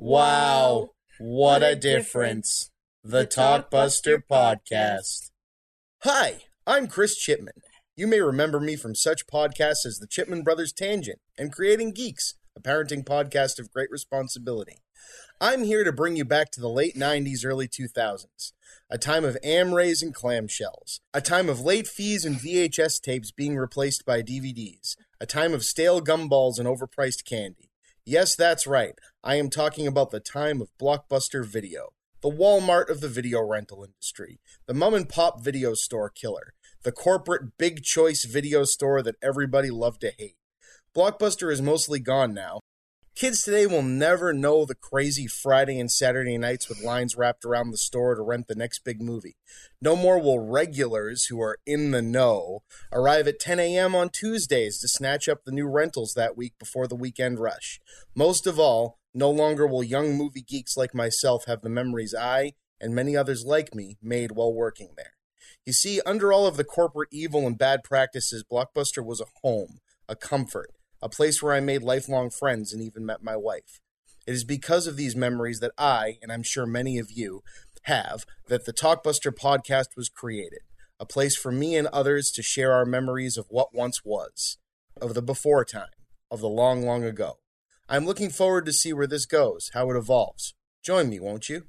[0.00, 2.70] Wow, what a difference.
[3.02, 5.32] The Talkbuster Podcast.
[6.04, 7.62] Hi, I'm Chris Chipman.
[7.96, 12.34] You may remember me from such podcasts as the Chipman Brothers Tangent and Creating Geeks,
[12.56, 14.76] a parenting podcast of great responsibility.
[15.40, 18.52] I'm here to bring you back to the late 90s, early 2000s,
[18.88, 23.56] a time of Amarays and clamshells, a time of late fees and VHS tapes being
[23.56, 27.68] replaced by DVDs, a time of stale gumballs and overpriced candy.
[28.08, 28.94] Yes, that's right.
[29.28, 31.90] I am talking about the time of Blockbuster Video,
[32.22, 36.92] the Walmart of the video rental industry, the mom and pop video store killer, the
[36.92, 40.36] corporate big choice video store that everybody loved to hate.
[40.96, 42.60] Blockbuster is mostly gone now,
[43.18, 47.72] Kids today will never know the crazy Friday and Saturday nights with lines wrapped around
[47.72, 49.34] the store to rent the next big movie.
[49.82, 52.60] No more will regulars who are in the know
[52.92, 53.96] arrive at 10 a.m.
[53.96, 57.80] on Tuesdays to snatch up the new rentals that week before the weekend rush.
[58.14, 62.52] Most of all, no longer will young movie geeks like myself have the memories I,
[62.80, 65.14] and many others like me, made while working there.
[65.66, 69.80] You see, under all of the corporate evil and bad practices, Blockbuster was a home,
[70.08, 73.80] a comfort a place where I made lifelong friends and even met my wife.
[74.26, 77.42] It is because of these memories that I, and I'm sure many of you,
[77.82, 80.60] have that the Talkbuster podcast was created.
[81.00, 84.58] A place for me and others to share our memories of what once was,
[85.00, 85.86] of the before time,
[86.30, 87.38] of the long, long ago.
[87.90, 90.54] I'm looking forward to see where this goes, how it evolves.
[90.82, 91.62] Join me, won't you?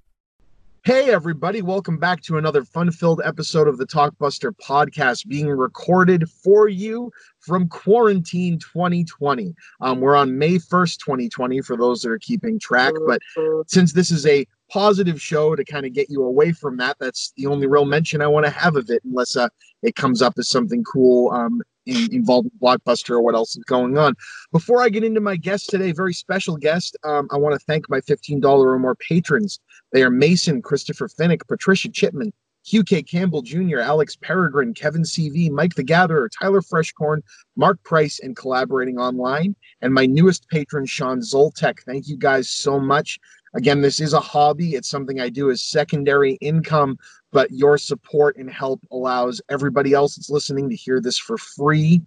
[0.83, 6.29] Hey, everybody, welcome back to another fun filled episode of the Talkbuster podcast being recorded
[6.29, 7.09] for you
[7.39, 9.55] from quarantine 2020.
[9.79, 12.93] Um, we're on May 1st, 2020, for those that are keeping track.
[13.07, 13.21] But
[13.67, 17.31] since this is a positive show to kind of get you away from that, that's
[17.37, 19.47] the only real mention I want to have of it, unless uh,
[19.83, 23.97] it comes up as something cool um, in, involving Blockbuster or what else is going
[23.97, 24.15] on.
[24.51, 27.89] Before I get into my guest today, very special guest, um, I want to thank
[27.89, 29.59] my $15 or more patrons.
[29.91, 32.31] They are Mason, Christopher Finnick, Patricia Chipman,
[32.65, 33.01] Hugh K.
[33.01, 37.23] Campbell Jr., Alex Peregrine, Kevin CV, Mike the Gatherer, Tyler Freshcorn,
[37.55, 39.55] Mark Price, and collaborating online.
[39.81, 41.79] And my newest patron, Sean Zoltek.
[41.85, 43.17] Thank you guys so much.
[43.55, 44.75] Again, this is a hobby.
[44.75, 46.97] It's something I do as secondary income,
[47.31, 52.01] but your support and help allows everybody else that's listening to hear this for free.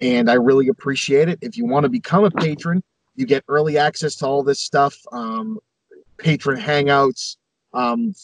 [0.00, 1.38] And I really appreciate it.
[1.40, 2.82] If you want to become a patron,
[3.14, 5.58] you get early access to all this stuff, um,
[6.18, 7.36] patron hangouts,
[7.74, 8.14] um,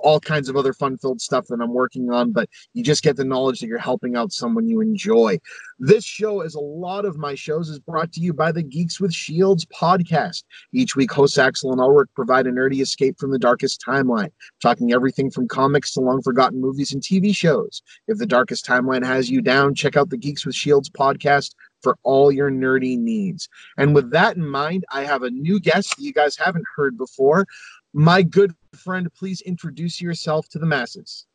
[0.00, 3.16] all kinds of other fun filled stuff that I'm working on, but you just get
[3.16, 5.38] the knowledge that you're helping out someone you enjoy.
[5.78, 9.00] This show, as a lot of my shows, is brought to you by the Geeks
[9.00, 10.44] with Shields podcast.
[10.72, 14.92] Each week, hosts Axel and Ulrich provide a nerdy escape from the darkest timeline, talking
[14.92, 17.82] everything from comics to long forgotten movies and TV shows.
[18.08, 21.96] If the darkest timeline has you down, check out the Geeks with Shields podcast for
[22.02, 23.48] all your nerdy needs.
[23.76, 26.96] And with that in mind, I have a new guest that you guys haven't heard
[26.98, 27.46] before.
[27.94, 31.26] My good friend, please introduce yourself to the masses.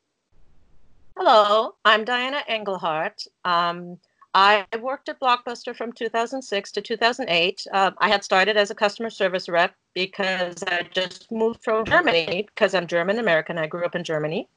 [1.17, 3.27] Hello, I'm Diana Engelhart.
[3.43, 3.97] Um,
[4.35, 7.67] I worked at Blockbuster from 2006 to 2008.
[7.71, 12.47] Uh, I had started as a customer service rep because I just moved from Germany
[12.47, 13.57] because I'm German American.
[13.57, 14.47] I grew up in Germany.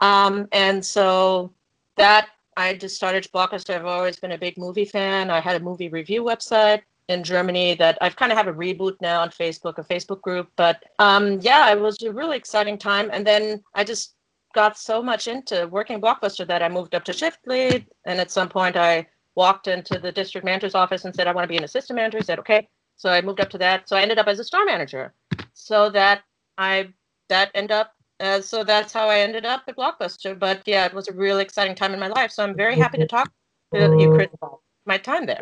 [0.00, 1.52] Um, and so
[1.96, 3.74] that I just started Blockbuster.
[3.74, 5.30] I've always been a big movie fan.
[5.30, 8.96] I had a movie review website in Germany that I've kind of have a reboot
[9.00, 10.48] now on Facebook, a Facebook group.
[10.56, 13.10] But um, yeah, it was a really exciting time.
[13.12, 14.14] And then I just
[14.54, 17.86] got so much into working Blockbuster that I moved up to shift lead.
[18.06, 21.44] And at some point, I walked into the district manager's office and said, I want
[21.44, 22.18] to be an assistant manager.
[22.18, 22.68] He said, okay.
[22.96, 23.88] So I moved up to that.
[23.88, 25.14] So I ended up as a store manager.
[25.54, 26.22] So that
[26.56, 26.88] I
[27.28, 30.36] that ended up uh, so that's how I ended up at Blockbuster.
[30.36, 32.32] But yeah, it was a really exciting time in my life.
[32.32, 33.30] So I'm very happy to talk
[33.72, 35.40] to you, Chris, about my time there.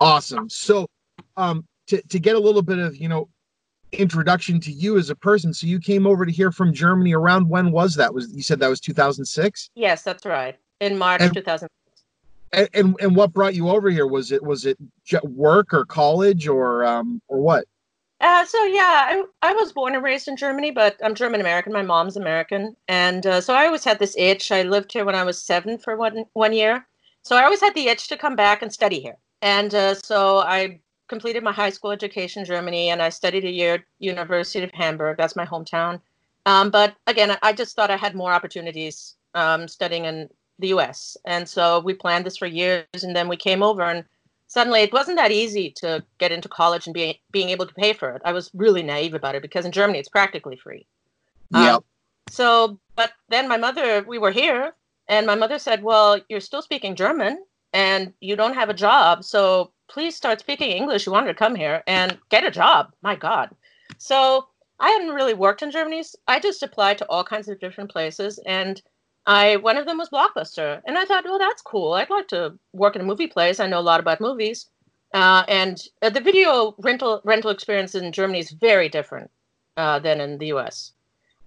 [0.00, 0.48] Awesome.
[0.48, 0.86] So,
[1.36, 3.28] um, to to get a little bit of you know
[3.92, 5.52] introduction to you as a person.
[5.52, 7.14] So you came over to here from Germany.
[7.14, 8.12] Around when was that?
[8.12, 9.70] Was you said that was 2006?
[9.74, 10.56] Yes, that's right.
[10.80, 11.70] In March and, 2006.
[12.52, 14.06] And, and and what brought you over here?
[14.06, 14.78] Was it was it
[15.22, 17.64] work or college or um or what?
[18.20, 21.72] Uh, so yeah, I, I was born and raised in Germany, but I'm German American.
[21.72, 24.52] My mom's American, and uh, so I always had this itch.
[24.52, 26.86] I lived here when I was seven for one one year,
[27.22, 29.16] so I always had the itch to come back and study here.
[29.42, 33.50] And uh, so I completed my high school education in Germany, and I studied a
[33.50, 35.16] year at University of Hamburg.
[35.16, 36.00] That's my hometown.
[36.46, 40.28] Um, but again, I just thought I had more opportunities um, studying in
[40.58, 41.16] the U.S.
[41.24, 44.04] And so we planned this for years, and then we came over and
[44.50, 47.92] suddenly it wasn't that easy to get into college and be, being able to pay
[47.92, 48.22] for it.
[48.24, 50.86] I was really naive about it because in Germany it's practically free.
[51.52, 51.76] Yeah.
[51.76, 51.84] Um,
[52.28, 54.74] so, but then my mother, we were here,
[55.08, 59.24] and my mother said, "Well, you're still speaking German, and you don't have a job,
[59.24, 61.06] so please start speaking English.
[61.06, 62.92] You want to come here and get a job.
[63.02, 63.50] My God."
[63.98, 66.02] So I hadn't really worked in Germany.
[66.26, 68.80] I just applied to all kinds of different places, and
[69.26, 71.92] I one of them was Blockbuster, and I thought, well, that's cool.
[71.92, 73.60] I'd like to work in a movie place.
[73.60, 74.66] I know a lot about movies,
[75.12, 79.30] uh, and uh, the video rental rental experience in Germany is very different
[79.76, 80.92] uh, than in the U.S.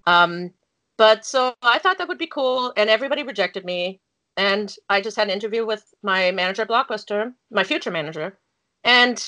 [0.06, 0.52] Um,
[0.96, 4.00] but so I thought that would be cool, and everybody rejected me.
[4.36, 8.38] And I just had an interview with my manager at Blockbuster, my future manager,
[8.82, 9.24] and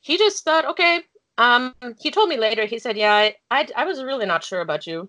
[0.00, 1.02] he just thought, okay.
[1.36, 2.64] Um, he told me later.
[2.64, 5.08] He said, "Yeah, I, I, I was really not sure about you,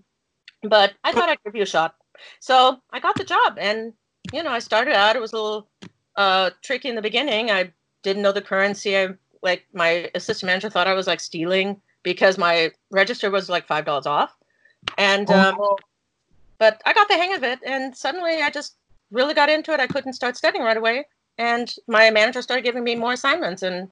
[0.61, 1.95] but I thought I'd give you a shot."
[2.39, 3.93] So I got the job, and
[4.31, 5.15] you know, I started out.
[5.15, 5.69] It was a little
[6.15, 7.49] uh, tricky in the beginning.
[7.49, 7.71] I
[8.03, 8.97] didn't know the currency.
[8.97, 9.09] I
[9.41, 13.85] like my assistant manager thought I was like stealing because my register was like five
[13.85, 14.35] dollars off,
[14.97, 15.77] and um, oh.
[16.57, 18.75] but I got the hang of it, and suddenly I just
[19.11, 19.79] really got into it.
[19.79, 21.05] I couldn't start studying right away,
[21.37, 23.89] and my manager started giving me more assignments, and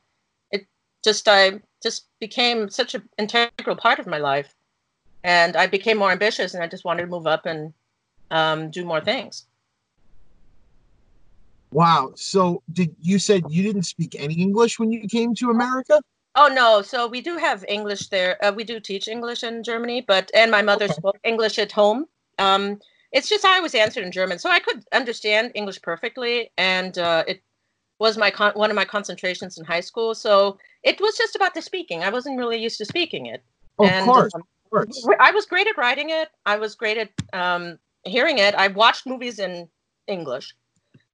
[0.52, 0.68] it
[1.04, 4.54] just I just became such an integral part of my life,
[5.24, 7.74] and I became more ambitious, and I just wanted to move up and
[8.32, 9.46] um, do more things.
[11.72, 12.14] Wow.
[12.16, 16.02] So did you said you didn't speak any English when you came to America?
[16.36, 16.82] Oh no.
[16.82, 18.44] So we do have English there.
[18.44, 20.94] Uh, we do teach English in Germany, but and my mother okay.
[20.94, 22.06] spoke English at home.
[22.40, 22.80] Um,
[23.12, 27.24] it's just I was answered in German, so I could understand English perfectly, and uh,
[27.28, 27.42] it
[28.00, 30.14] was my con- one of my concentrations in high school.
[30.14, 32.04] So it was just about the speaking.
[32.04, 33.44] I wasn't really used to speaking it.
[33.80, 34.36] Oh, and, of course.
[34.36, 35.08] Um, of course.
[35.20, 36.30] I was great at writing it.
[36.46, 38.54] I was great at um, hearing it.
[38.56, 39.70] I watched movies in
[40.08, 40.54] English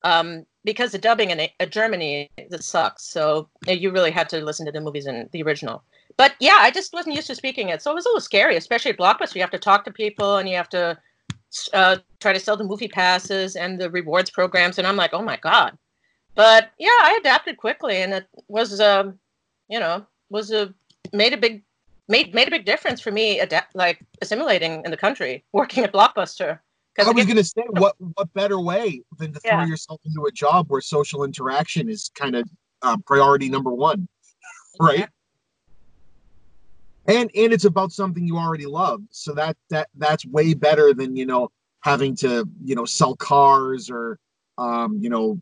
[0.03, 3.03] um, because the dubbing in uh, Germany it sucks.
[3.05, 5.83] So you really had to listen to the movies in the original.
[6.17, 8.55] But yeah, I just wasn't used to speaking it, so it was a little scary,
[8.55, 9.35] especially at Blockbuster.
[9.35, 10.97] You have to talk to people and you have to
[11.73, 15.21] uh, try to sell the movie passes and the rewards programs, and I'm like, oh
[15.21, 15.77] my god.
[16.35, 19.11] But yeah, I adapted quickly, and it was, uh,
[19.69, 20.73] you know, was a
[21.11, 21.63] made a big
[22.07, 25.93] made made a big difference for me, adapt like assimilating in the country, working at
[25.93, 26.59] Blockbuster.
[26.99, 29.57] I was going to say, what what better way than to yeah.
[29.57, 32.49] throw yourself into a job where social interaction is kind of
[32.81, 34.07] uh, priority number one,
[34.79, 35.09] right?
[37.05, 41.15] And and it's about something you already love, so that that that's way better than
[41.15, 41.51] you know
[41.81, 44.19] having to you know sell cars or
[44.57, 45.41] um, you know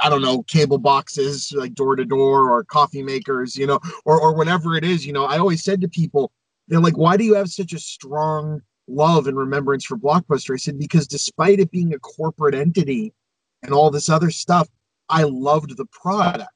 [0.00, 4.20] I don't know, cable boxes like door to door or coffee makers, you know, or
[4.20, 5.06] or whatever it is.
[5.06, 6.32] You know, I always said to people,
[6.68, 8.60] they're like, why do you have such a strong
[8.90, 10.54] love and remembrance for Blockbuster.
[10.54, 13.12] I said, because despite it being a corporate entity
[13.62, 14.68] and all this other stuff,
[15.08, 16.48] I loved the product.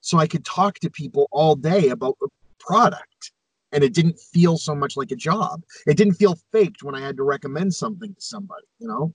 [0.00, 2.28] So I could talk to people all day about the
[2.58, 3.32] product.
[3.76, 5.62] And it didn't feel so much like a job.
[5.86, 9.14] It didn't feel faked when I had to recommend something to somebody, you know?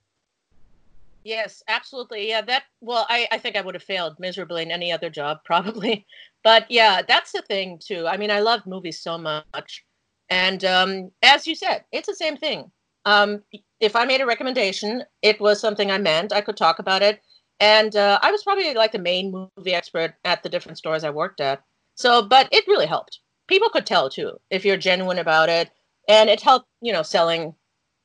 [1.25, 2.30] Yes, absolutely.
[2.30, 5.40] Yeah, that, well, I, I think I would have failed miserably in any other job,
[5.46, 6.06] probably.
[6.44, 8.08] But yeah, that's the thing, too.
[8.08, 9.84] I mean, I love movies so much
[10.31, 12.72] and um, as you said, it's the same thing.
[13.06, 13.44] Um,
[13.81, 16.31] if I made a recommendation, it was something I meant.
[16.31, 17.22] I could talk about it.
[17.60, 21.10] And uh, I was probably like the main movie expert at the different stores I
[21.10, 21.62] worked at.
[21.96, 23.19] So, but it really helped.
[23.51, 25.69] People could tell too if you're genuine about it.
[26.07, 27.53] And it helped, you know, selling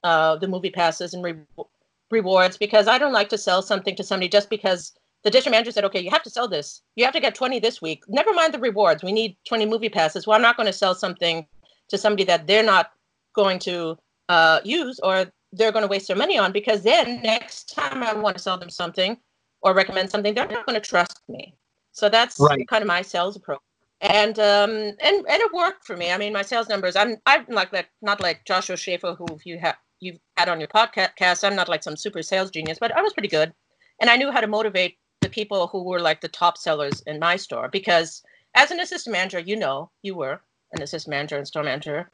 [0.03, 1.67] uh, the movie passes and re-
[2.11, 5.71] rewards because I don't like to sell something to somebody just because the district manager
[5.71, 6.83] said, okay, you have to sell this.
[6.97, 8.03] You have to get 20 this week.
[8.09, 9.05] Never mind the rewards.
[9.05, 10.27] We need 20 movie passes.
[10.27, 11.47] Well, I'm not going to sell something
[11.91, 12.91] to somebody that they're not
[13.33, 13.97] going to
[14.29, 18.13] uh, use or they're going to waste their money on because then next time I
[18.15, 19.17] want to sell them something
[19.63, 21.55] or recommend something, they're not going to trust me.
[21.93, 22.67] So that's right.
[22.69, 23.61] kind of my sales approach.
[24.01, 26.13] And um and and it worked for me.
[26.13, 26.97] I mean, my sales numbers.
[26.97, 30.69] I'm I'm like that, not like Joshua Schaefer, who you have you've had on your
[30.69, 31.45] podcast.
[31.45, 33.53] I'm not like some super sales genius, but I was pretty good,
[34.01, 37.19] and I knew how to motivate the people who were like the top sellers in
[37.19, 38.23] my store because
[38.55, 40.41] as an assistant manager, you know, you were
[40.73, 42.11] an assistant manager and store manager,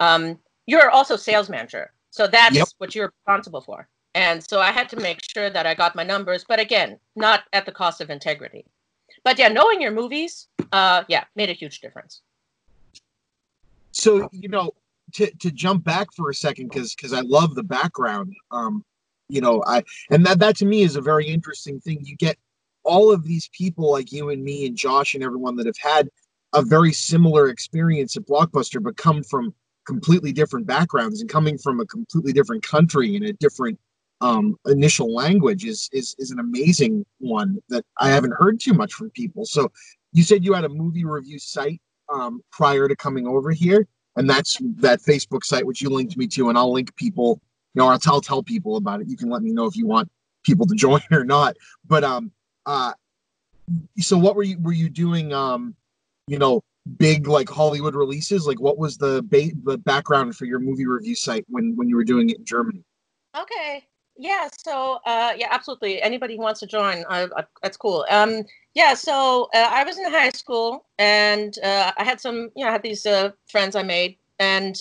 [0.00, 1.92] um, you're also sales manager.
[2.10, 2.68] So that's yep.
[2.78, 3.88] what you're responsible for.
[4.14, 7.44] And so I had to make sure that I got my numbers, but again, not
[7.52, 8.64] at the cost of integrity.
[9.24, 12.22] But yeah, knowing your movies, uh, yeah, made a huge difference.
[13.92, 14.72] So you know,
[15.14, 18.34] to to jump back for a second, because because I love the background.
[18.50, 18.84] Um,
[19.28, 22.00] you know, I and that that to me is a very interesting thing.
[22.02, 22.36] You get
[22.84, 26.08] all of these people like you and me and Josh and everyone that have had
[26.52, 29.52] a very similar experience at Blockbuster, but come from
[29.86, 33.78] completely different backgrounds and coming from a completely different country and a different
[34.20, 38.94] um, initial language is is is an amazing one that I haven't heard too much
[38.94, 39.44] from people.
[39.44, 39.70] So
[40.16, 41.80] you said you had a movie review site
[42.12, 46.26] um, prior to coming over here, and that's that Facebook site which you linked me
[46.28, 47.40] to, and I'll link people.
[47.74, 49.08] You know, I'll tell tell people about it.
[49.08, 50.08] You can let me know if you want
[50.44, 51.56] people to join or not.
[51.86, 52.32] But um,
[52.64, 52.94] uh,
[53.98, 55.76] so what were you were you doing um
[56.26, 56.62] you know,
[56.98, 58.46] big like Hollywood releases?
[58.46, 61.96] Like, what was the ba- the background for your movie review site when when you
[61.96, 62.82] were doing it in Germany?
[63.36, 63.84] Okay.
[64.18, 64.48] Yeah.
[64.56, 66.00] So, uh, yeah, absolutely.
[66.00, 68.06] Anybody who wants to join, uh, uh, that's cool.
[68.10, 68.44] Um,
[68.74, 68.94] yeah.
[68.94, 72.72] So uh, I was in high school, and uh, I had some, you know, I
[72.72, 74.76] had these uh, friends I made, and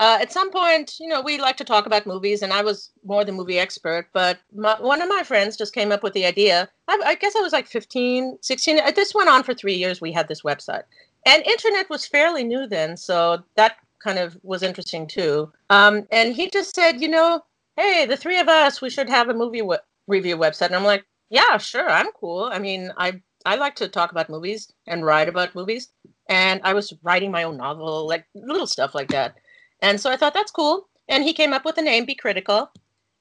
[0.00, 2.90] uh, at some point, you know, we like to talk about movies, and I was
[3.04, 6.26] more the movie expert, but my, one of my friends just came up with the
[6.26, 6.68] idea.
[6.88, 8.80] I, I guess I was like 15, 16.
[8.80, 10.00] Uh, This went on for three years.
[10.00, 10.82] We had this website,
[11.24, 15.52] and internet was fairly new then, so that kind of was interesting too.
[15.70, 17.42] Um, and he just said, you know,
[17.76, 19.76] hey, the three of us, we should have a movie we-
[20.06, 20.66] review website.
[20.66, 22.50] And I'm like, yeah, sure, I'm cool.
[22.52, 25.88] I mean, I I like to talk about movies and write about movies,
[26.28, 29.34] and I was writing my own novel, like little stuff like that.
[29.80, 30.88] And so I thought that's cool.
[31.08, 32.70] And he came up with the name Be Critical.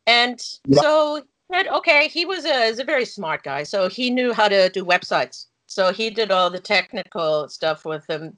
[0.05, 0.81] And Yeah.
[0.81, 3.63] so he said, okay, he was a, is a very smart guy.
[3.63, 5.48] So he knew how to do websites.
[5.65, 8.36] So he did all the technical stuff with them,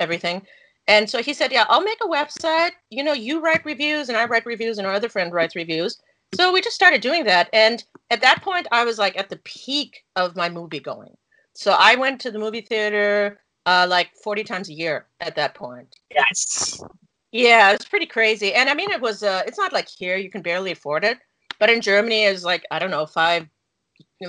[0.00, 0.46] everything.
[0.90, 2.72] And so he said, yeah, I'll make a website.
[2.90, 6.02] You know, you write reviews and I write reviews and our other friend writes reviews.
[6.34, 7.48] So we just started doing that.
[7.52, 11.16] And at that point, I was like at the peak of my movie going.
[11.54, 15.54] So I went to the movie theater uh, like 40 times a year at that
[15.54, 15.94] point.
[16.12, 16.82] Yes.
[17.30, 18.52] Yeah, it was pretty crazy.
[18.52, 21.18] And I mean, it was, uh, it's not like here you can barely afford it,
[21.60, 23.46] but in Germany, it was like, I don't know, five,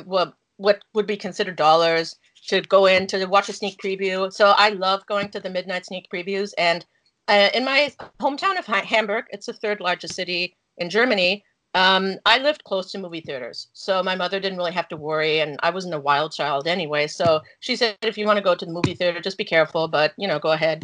[0.05, 4.31] well, what would be considered dollars to go in to watch a sneak preview.
[4.31, 6.53] So I love going to the midnight sneak previews.
[6.57, 6.85] And
[7.27, 11.43] uh, in my hometown of Hamburg, it's the third largest city in Germany.
[11.73, 15.39] Um, I lived close to movie theaters, so my mother didn't really have to worry,
[15.39, 17.07] and I wasn't a wild child anyway.
[17.07, 19.87] So she said, if you want to go to the movie theater, just be careful,
[19.87, 20.83] but you know, go ahead.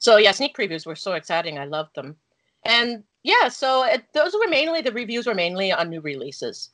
[0.00, 1.56] So yeah, sneak previews were so exciting.
[1.56, 2.16] I loved them,
[2.64, 6.70] and yeah, so it, those were mainly the reviews were mainly on new releases,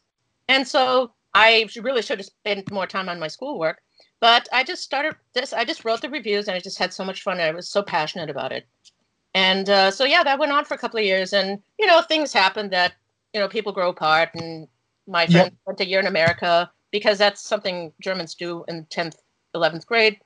[0.49, 3.82] and so I really should have spent more time on my schoolwork,
[4.21, 5.53] but I just started this.
[5.53, 7.41] I just wrote the reviews, and I just had so much fun.
[7.41, 8.67] And I was so passionate about it,
[9.35, 12.03] and uh, so yeah, that went on for a couple of years, and you know,
[12.03, 12.93] things happened that
[13.35, 14.69] you know people grow apart, and
[15.07, 19.17] my friend went a year in America because that's something Germans do in tenth,
[19.55, 20.19] eleventh grade.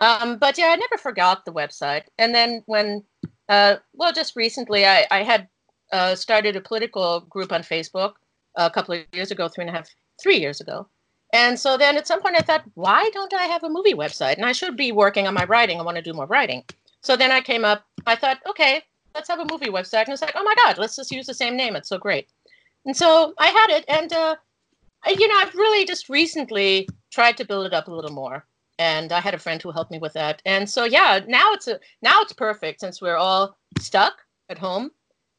[0.00, 2.02] Um, but yeah, I never forgot the website.
[2.18, 3.04] And then when,
[3.48, 5.48] uh, well, just recently, I, I had
[5.92, 8.14] uh, started a political group on Facebook
[8.56, 9.88] a couple of years ago, three and a half,
[10.20, 10.88] three years ago.
[11.34, 14.36] And so then at some point I thought, why don't I have a movie website?
[14.36, 15.78] And I should be working on my writing.
[15.78, 16.62] I want to do more writing.
[17.02, 18.82] So then I came up, I thought, okay,
[19.14, 20.04] let's have a movie website.
[20.04, 21.76] And it's like, oh my God, let's just use the same name.
[21.76, 22.28] It's so great.
[22.86, 23.84] And so I had it.
[23.88, 24.36] And, uh,
[25.08, 28.46] you know, I've really just recently tried to build it up a little more
[28.78, 30.42] and I had a friend who helped me with that.
[30.44, 34.14] And so yeah, now it's a now it's perfect since we're all stuck
[34.48, 34.90] at home,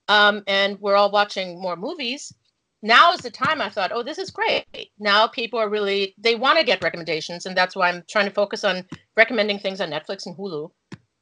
[0.07, 2.33] um, and we're all watching more movies.
[2.82, 4.65] Now is the time I thought, oh, this is great.
[5.00, 8.34] Now people are really they want to get recommendations, and that's why I'm trying to
[8.34, 8.86] focus on
[9.17, 10.70] recommending things on Netflix and Hulu,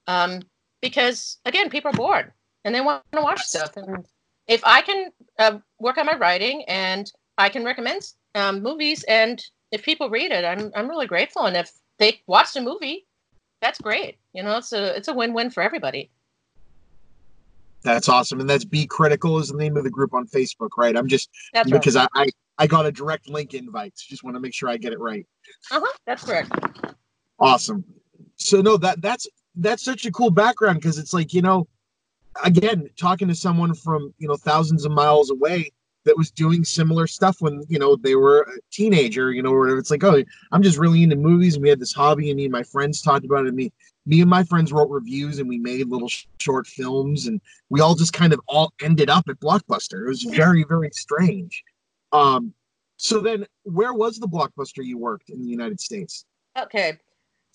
[0.07, 0.41] um,
[0.81, 2.31] because again, people are bored
[2.65, 3.77] and they want to watch stuff.
[3.77, 4.05] And
[4.47, 8.01] if I can uh, work on my writing and I can recommend
[8.35, 9.41] um, movies, and
[9.71, 11.45] if people read it, I'm I'm really grateful.
[11.45, 13.05] And if they watch the movie,
[13.61, 14.17] that's great.
[14.33, 16.11] You know, it's a it's a win win for everybody.
[17.83, 18.39] That's awesome.
[18.39, 20.95] And that's Be Critical is the name of the group on Facebook, right?
[20.95, 21.79] I'm just That's right.
[21.79, 23.93] because I, I I got a direct link invite.
[23.95, 25.25] So just want to make sure I get it right.
[25.71, 25.97] Uh huh.
[26.05, 26.51] That's correct.
[27.39, 27.83] Awesome.
[28.37, 31.67] So no, that that's that's such a cool background because it's like, you know,
[32.43, 35.71] again, talking to someone from, you know, thousands of miles away
[36.05, 39.61] that was doing similar stuff when, you know, they were a teenager, you know, or
[39.61, 39.79] whatever.
[39.79, 42.45] It's like, oh, I'm just really into movies and we had this hobby and me
[42.45, 43.49] and my friends talked about it.
[43.49, 43.71] And me
[44.05, 47.79] me and my friends wrote reviews and we made little sh- short films and we
[47.79, 50.05] all just kind of all ended up at Blockbuster.
[50.05, 51.63] It was very, very strange.
[52.11, 52.53] Um
[52.97, 56.25] so then where was the blockbuster you worked in the United States?
[56.57, 56.97] Okay.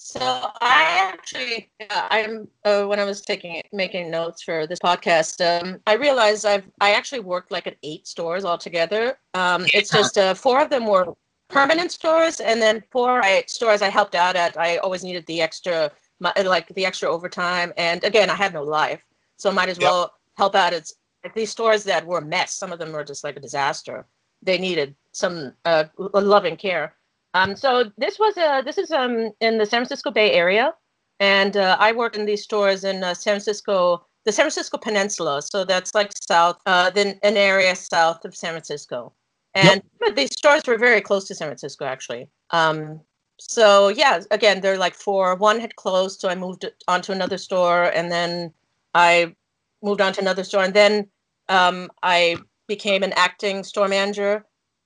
[0.01, 5.43] So I actually, yeah, I'm uh, when I was taking making notes for this podcast,
[5.43, 9.19] um, I realized I've I actually worked like at eight stores altogether.
[9.35, 11.15] Um, it's just uh, four of them were
[11.49, 14.57] permanent stores, and then four I, stores I helped out at.
[14.57, 15.91] I always needed the extra,
[16.21, 19.03] my, like the extra overtime, and again, I had no life,
[19.37, 19.91] so might as Yep.
[19.91, 20.93] well help out at,
[21.25, 22.53] at these stores that were a mess.
[22.55, 24.07] Some of them were just like a disaster.
[24.43, 26.95] They needed some uh, loving care.
[27.35, 30.73] Um, so this was uh, this is um, in the San Francisco Bay Area,
[31.21, 35.43] and uh, I work in these stores in uh, San Francisco, the San Francisco Peninsula.
[35.43, 39.13] So that's like south, uh, then an area south of San Francisco.
[39.55, 42.29] And but these stores were very close to San Francisco, actually.
[42.51, 43.01] Um,
[43.39, 45.35] so yeah, again, they're like four.
[45.35, 48.53] One had closed, so I moved on to another store, and then
[48.95, 49.35] I
[49.83, 51.09] moved on to another store, and then
[51.49, 54.45] um, I became an acting store manager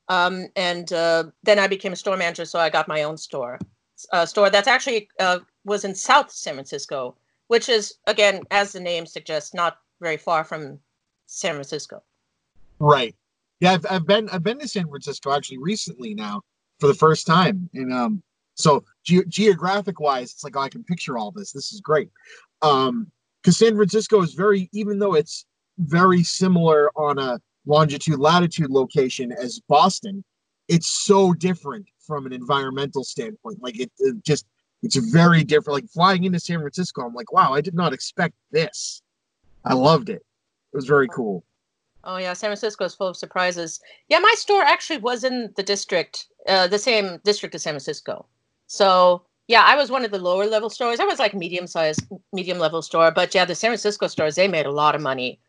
[0.08, 3.58] um, and uh, then I became a store manager, so I got my own store,
[4.12, 7.16] a store that's actually uh, was in South San Francisco,
[7.48, 10.78] which is again, as the name suggests, not very far from
[11.26, 12.02] San Francisco.
[12.78, 13.14] Right.
[13.60, 16.42] Yeah, I've, I've been I've been to San Francisco actually recently now
[16.80, 18.22] for the first time, and um,
[18.54, 21.52] so ge- geographic wise, it's like oh, I can picture all this.
[21.52, 22.10] This is great.
[22.60, 23.10] Um,
[23.42, 25.46] because San Francisco is very, even though it's
[25.78, 30.24] very similar on a longitude latitude location as Boston,
[30.68, 33.62] it's so different from an environmental standpoint.
[33.62, 34.46] Like it, it just
[34.82, 35.82] it's very different.
[35.82, 39.02] Like flying into San Francisco, I'm like, wow, I did not expect this.
[39.64, 40.22] I loved it.
[40.72, 41.44] It was very cool.
[42.04, 43.80] Oh yeah, San Francisco is full of surprises.
[44.08, 48.26] Yeah, my store actually was in the district, uh, the same district as San Francisco.
[48.66, 50.98] So yeah, I was one of the lower level stores.
[50.98, 53.10] I was like medium sized, medium level store.
[53.12, 55.40] But yeah, the San Francisco stores they made a lot of money.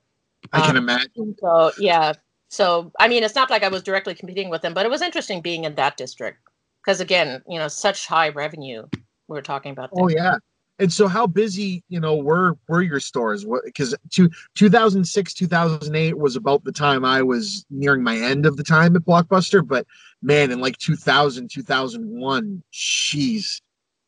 [0.53, 1.36] I can um, imagine.
[1.39, 2.13] So yeah,
[2.50, 5.01] so I mean, it's not like I was directly competing with them, but it was
[5.01, 6.38] interesting being in that district
[6.83, 9.01] because again, you know, such high revenue we
[9.36, 9.89] were talking about.
[9.93, 10.03] There.
[10.03, 10.38] Oh yeah.
[10.79, 13.45] And so, how busy, you know, were were your stores?
[13.45, 18.57] What because two, 2006, 2008 was about the time I was nearing my end of
[18.57, 19.65] the time at Blockbuster.
[19.65, 19.86] But
[20.22, 23.62] man, in like 2000, 2001, jeez,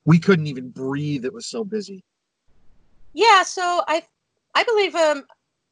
[0.06, 1.24] we couldn't even breathe.
[1.24, 2.04] It was so busy.
[3.14, 4.04] Yeah, so I
[4.56, 5.24] I believe um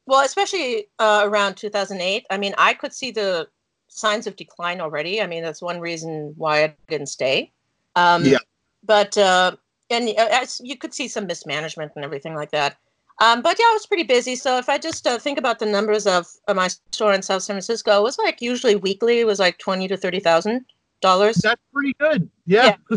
[0.06, 2.26] well, especially uh, around 2008.
[2.30, 3.48] I mean, I could see the
[3.88, 5.20] signs of decline already.
[5.22, 7.52] I mean, that's one reason why I didn't stay.
[7.96, 8.38] Um, yeah.
[8.84, 9.56] But uh,
[9.90, 12.76] and uh, as you could see some mismanagement and everything like that.
[13.20, 14.34] Um, but yeah, I was pretty busy.
[14.34, 17.44] So if I just uh, think about the numbers of, of my store in South
[17.44, 19.20] San Francisco, it was like usually weekly.
[19.20, 20.66] It was like twenty to thirty thousand
[21.00, 21.36] dollars.
[21.36, 22.28] That's pretty good.
[22.44, 22.76] Yeah.
[22.90, 22.96] yeah.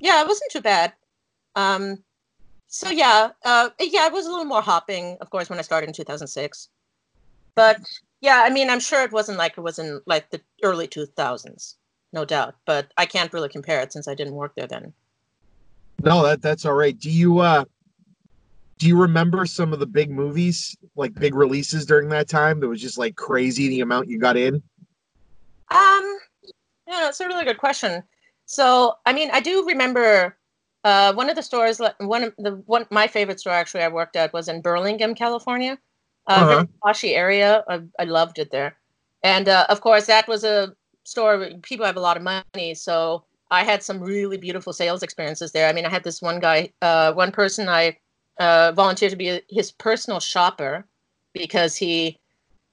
[0.00, 0.94] yeah, it wasn't too bad.
[1.56, 2.02] Um,
[2.74, 5.86] so yeah, uh, yeah, it was a little more hopping, of course, when I started
[5.86, 6.68] in 2006.
[7.54, 7.78] But
[8.20, 11.76] yeah, I mean, I'm sure it wasn't like it was in like the early 2000s,
[12.12, 12.56] no doubt.
[12.66, 14.92] But I can't really compare it since I didn't work there then.
[16.02, 16.98] No, that that's all right.
[16.98, 17.64] Do you uh,
[18.78, 22.58] do you remember some of the big movies, like big releases during that time?
[22.58, 24.56] That was just like crazy the amount you got in.
[25.70, 26.18] Um,
[26.88, 28.02] yeah, that's a really good question.
[28.46, 30.36] So, I mean, I do remember
[30.84, 34.16] uh, one of the stores, one of the one my favorite store actually I worked
[34.16, 35.78] at was in Burlingame, California,
[36.26, 36.92] uh, uh-huh.
[37.04, 37.64] area.
[37.68, 38.76] I, I, loved it there,
[39.22, 43.24] and uh, of course that was a store people have a lot of money, so
[43.50, 45.68] I had some really beautiful sales experiences there.
[45.68, 47.96] I mean, I had this one guy, uh, one person I
[48.38, 50.86] uh, volunteered to be his personal shopper
[51.32, 52.18] because he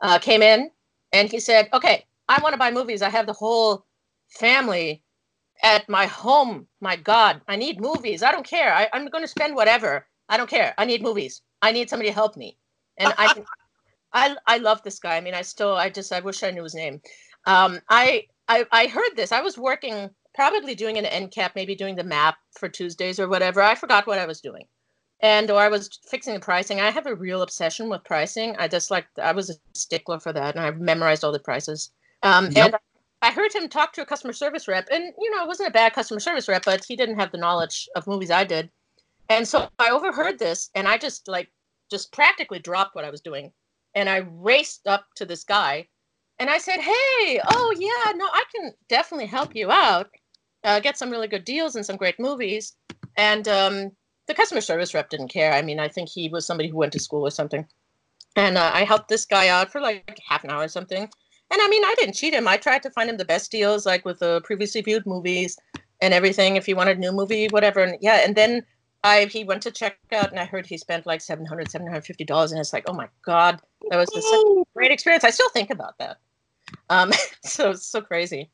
[0.01, 0.69] uh, came in
[1.13, 3.01] and he said, "Okay, I want to buy movies.
[3.01, 3.85] I have the whole
[4.27, 5.01] family
[5.63, 6.67] at my home.
[6.79, 8.23] My God, I need movies.
[8.23, 8.73] I don't care.
[8.73, 10.07] I, am going to spend whatever.
[10.29, 10.73] I don't care.
[10.77, 11.41] I need movies.
[11.61, 12.57] I need somebody to help me.
[12.97, 13.43] And I,
[14.13, 15.17] I, I love this guy.
[15.17, 17.01] I mean, I still, I just, I wish I knew his name.
[17.45, 19.31] Um, I, I, I heard this.
[19.31, 23.27] I was working, probably doing an end cap, maybe doing the map for Tuesdays or
[23.27, 23.61] whatever.
[23.61, 24.65] I forgot what I was doing.
[25.23, 26.81] And or I was fixing the pricing.
[26.81, 28.55] I have a real obsession with pricing.
[28.57, 31.91] I just like I was a stickler for that, and I've memorized all the prices.
[32.23, 32.73] Um, yep.
[32.73, 32.75] And
[33.21, 35.73] I heard him talk to a customer service rep, and you know, it wasn't a
[35.73, 38.69] bad customer service rep, but he didn't have the knowledge of movies I did.
[39.29, 41.49] And so I overheard this, and I just like
[41.89, 43.51] just practically dropped what I was doing,
[43.95, 45.87] and I raced up to this guy,
[46.39, 50.09] and I said, "Hey, oh yeah, no, I can definitely help you out,
[50.63, 52.75] uh, get some really good deals and some great movies."
[53.17, 53.91] And um,
[54.27, 55.53] the customer service rep didn't care.
[55.53, 57.67] I mean, I think he was somebody who went to school or something.
[58.35, 61.09] And uh, I helped this guy out for like half an hour or something.
[61.51, 62.47] And I mean, I didn't cheat him.
[62.47, 65.59] I tried to find him the best deals, like with the previously viewed movies
[66.01, 66.55] and everything.
[66.55, 67.81] If he wanted a new movie, whatever.
[67.81, 68.65] And yeah, and then
[69.03, 72.51] I he went to check out, and I heard he spent like 700 750 dollars,
[72.51, 75.23] and it's like, oh my god, that was such a great experience.
[75.23, 76.17] I still think about that.
[76.89, 77.11] Um,
[77.43, 78.49] so so crazy.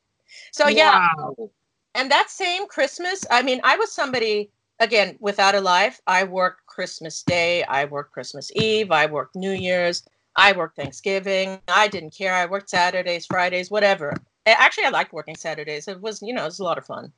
[0.52, 1.50] So yeah, wow.
[1.94, 6.00] and that same Christmas, I mean, I was somebody again without a life.
[6.06, 10.02] I worked Christmas Day, I worked Christmas Eve, I worked New Year's.
[10.38, 11.60] I worked Thanksgiving.
[11.66, 12.32] I didn't care.
[12.32, 14.14] I worked Saturdays, Fridays, whatever.
[14.46, 15.88] Actually, I liked working Saturdays.
[15.88, 17.12] It was, you know, it was a lot of fun.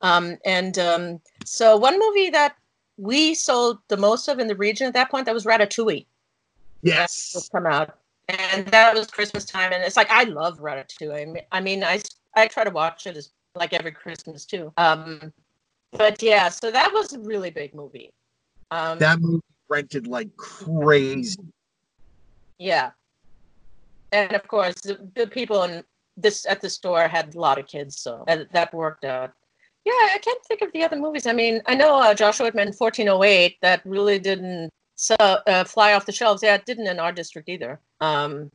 [0.00, 2.56] Um, and um, so one movie that
[2.96, 6.06] we sold the most of in the region at that point that was Ratatouille.
[6.82, 7.98] Yes, come out,
[8.28, 9.72] and that was Christmas time.
[9.72, 11.22] And it's like I love Ratatouille.
[11.22, 12.00] I mean, I mean, I
[12.36, 14.72] I try to watch it as like every Christmas too.
[14.76, 15.32] Um,
[15.92, 18.12] but yeah, so that was a really big movie.
[18.70, 21.36] Um, that movie rented like crazy.
[22.62, 22.90] Yeah.
[24.12, 25.82] And of course, the, the people in
[26.16, 29.32] this at the store had a lot of kids, so that, that worked out.
[29.84, 31.26] Yeah, I can't think of the other movies.
[31.26, 36.06] I mean, I know uh, Joshua Whitman 1408 that really didn't so, uh, fly off
[36.06, 36.42] the shelves.
[36.42, 37.80] Yeah, it didn't in our district either.
[38.00, 38.52] Um,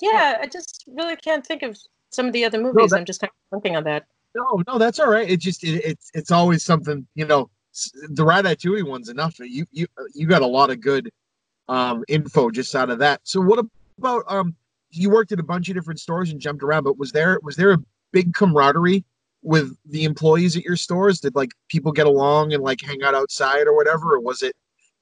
[0.00, 1.78] yeah, I just really can't think of
[2.10, 2.76] some of the other movies.
[2.76, 4.06] No, that, I'm just kind of thinking on that.
[4.34, 5.30] No, no, that's all right.
[5.30, 7.48] It just it, it's it's always something you know
[8.08, 9.38] the Ratatouille one's enough.
[9.38, 11.10] You you you got a lot of good
[11.68, 13.20] um, info just out of that.
[13.24, 13.64] So what
[13.98, 14.54] about um?
[14.90, 17.56] You worked at a bunch of different stores and jumped around, but was there was
[17.56, 17.78] there a
[18.12, 19.04] big camaraderie
[19.42, 21.20] with the employees at your stores?
[21.20, 24.54] Did like people get along and like hang out outside or whatever, or was it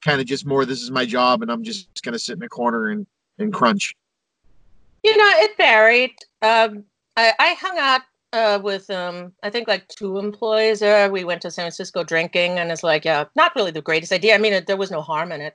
[0.02, 2.48] kind of just more this is my job and I'm just gonna sit in a
[2.48, 3.06] corner and
[3.38, 3.94] and crunch?
[5.02, 6.12] You know, it varied.
[6.40, 6.84] Um,
[7.16, 8.00] I, I hung out
[8.32, 11.10] uh, with um, I think like two employees there.
[11.10, 14.34] We went to San Francisco drinking, and it's like, yeah, not really the greatest idea.
[14.34, 15.54] I mean, it, there was no harm in it.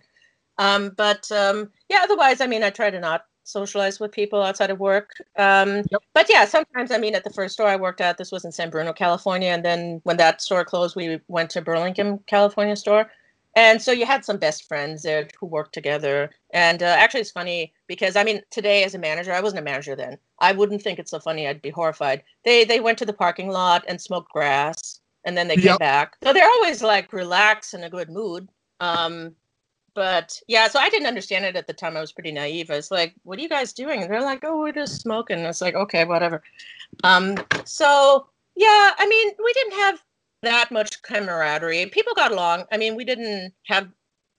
[0.60, 4.70] Um, but um, yeah, otherwise, I mean, I try to not socialize with people outside
[4.70, 5.12] of work.
[5.38, 6.04] Um, yep.
[6.14, 8.52] But yeah, sometimes, I mean, at the first store I worked at, this was in
[8.52, 9.50] San Bruno, California.
[9.50, 13.10] And then when that store closed, we went to Burlingame, California store.
[13.56, 16.30] And so you had some best friends there who worked together.
[16.54, 19.64] And uh, actually, it's funny because I mean, today as a manager, I wasn't a
[19.64, 20.18] manager then.
[20.40, 21.48] I wouldn't think it's so funny.
[21.48, 22.24] I'd be horrified.
[22.46, 25.64] They they went to the parking lot and smoked grass, and then they yep.
[25.64, 26.16] came back.
[26.24, 28.48] So they're always like relaxed and in a good mood.
[28.80, 29.36] Um,
[29.94, 31.98] but yeah, so I didn't understand it at the time.
[31.98, 32.70] I was pretty naive.
[32.72, 35.40] I was like, "What are you guys doing?" And they're like, "Oh, we're just smoking."
[35.40, 36.42] It's like, "Okay, whatever."
[37.04, 40.04] Um, so yeah, I mean, we didn't have
[40.42, 41.86] that much camaraderie.
[41.88, 42.66] People got along.
[42.72, 43.90] I mean, we didn't have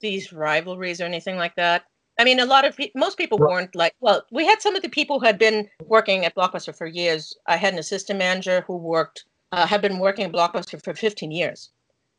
[0.01, 1.85] these rivalries or anything like that.
[2.19, 3.95] I mean, a lot of pe- most people weren't like.
[4.01, 7.35] Well, we had some of the people who had been working at Blockbuster for years.
[7.47, 11.31] I had an assistant manager who worked uh, had been working at Blockbuster for 15
[11.31, 11.71] years,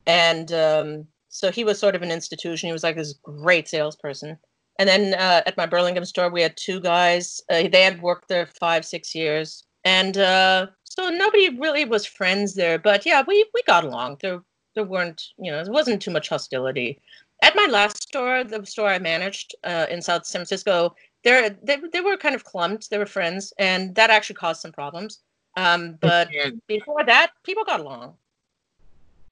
[0.07, 2.67] and um, so he was sort of an institution.
[2.67, 4.37] He was like this great salesperson.
[4.77, 7.41] And then uh, at my Burlingame store, we had two guys.
[7.49, 12.55] Uh, they had worked there five, six years, and uh, so nobody really was friends
[12.55, 12.77] there.
[12.79, 14.17] But yeah, we we got along.
[14.21, 14.41] There
[14.75, 16.99] there weren't you know there wasn't too much hostility.
[17.43, 21.77] At my last store, the store I managed uh, in South San Francisco, there they,
[21.93, 22.89] they were kind of clumped.
[22.89, 25.19] They were friends, and that actually caused some problems.
[25.57, 26.29] Um, but
[26.67, 28.15] before that, people got along.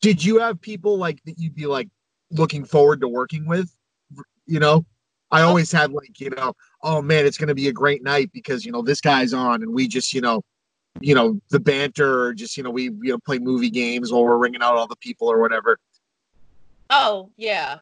[0.01, 1.89] Did you have people like that you'd be like
[2.31, 3.73] looking forward to working with?
[4.45, 4.85] You know,
[5.31, 5.47] I oh.
[5.47, 8.65] always had like you know, oh man, it's going to be a great night because
[8.65, 10.43] you know this guy's on, and we just you know
[11.01, 14.23] you know the banter or just you know we you know play movie games while
[14.23, 15.77] we're ringing out all the people or whatever
[16.89, 17.77] oh yeah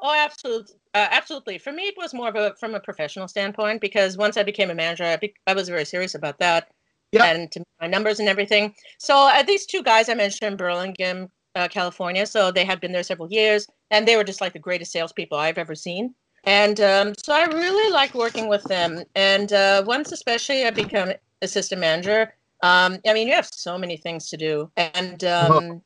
[0.00, 3.80] oh absolutely uh, absolutely for me it was more of a from a professional standpoint
[3.80, 6.68] because once i became a manager i, be- I was very serious about that
[7.12, 7.24] yep.
[7.24, 11.66] and to my numbers and everything so uh, these two guys i mentioned burlingame uh,
[11.68, 14.92] california so they had been there several years and they were just like the greatest
[14.92, 16.14] salespeople i've ever seen
[16.46, 19.02] and um, so I really liked working with them.
[19.16, 22.32] And uh, once, especially, I became assistant manager.
[22.62, 25.82] Um, I mean, you have so many things to do, and um,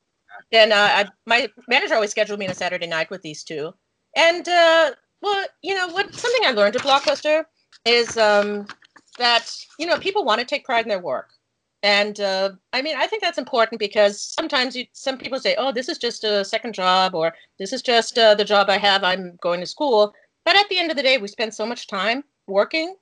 [0.53, 3.73] then uh, I, my manager always scheduled me on a Saturday night with these two.
[4.17, 4.91] And uh,
[5.23, 6.15] well, you know what?
[6.15, 7.45] Something I learned at Blockbuster
[7.87, 8.67] is um,
[9.19, 11.31] that you know people want to take pride in their work,
[11.83, 15.73] and uh, I mean I think that's important because sometimes you, some people say, "Oh,
[15.73, 19.05] this is just a second job," or "This is just uh, the job I have.
[19.05, 20.15] I'm going to school."
[20.45, 22.97] But at the end of the day, we spend so much time working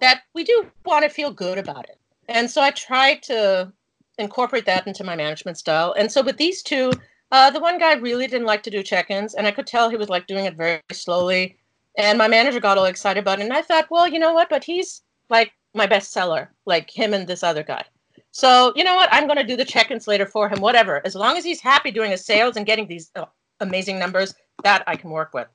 [0.00, 1.98] that we do want to feel good about it.
[2.28, 3.72] And so I try to
[4.18, 5.94] incorporate that into my management style.
[5.98, 6.92] And so with these two,
[7.30, 9.96] uh, the one guy really didn't like to do check-ins, and I could tell he
[9.96, 11.56] was like doing it very slowly.
[11.96, 14.50] And my manager got all excited about it, and I thought, well, you know what?
[14.50, 17.84] But he's like my best seller, like him and this other guy.
[18.32, 19.08] So you know what?
[19.12, 20.60] I'm going to do the check-ins later for him.
[20.60, 23.26] Whatever, as long as he's happy doing his sales and getting these uh,
[23.60, 25.48] amazing numbers, that I can work with.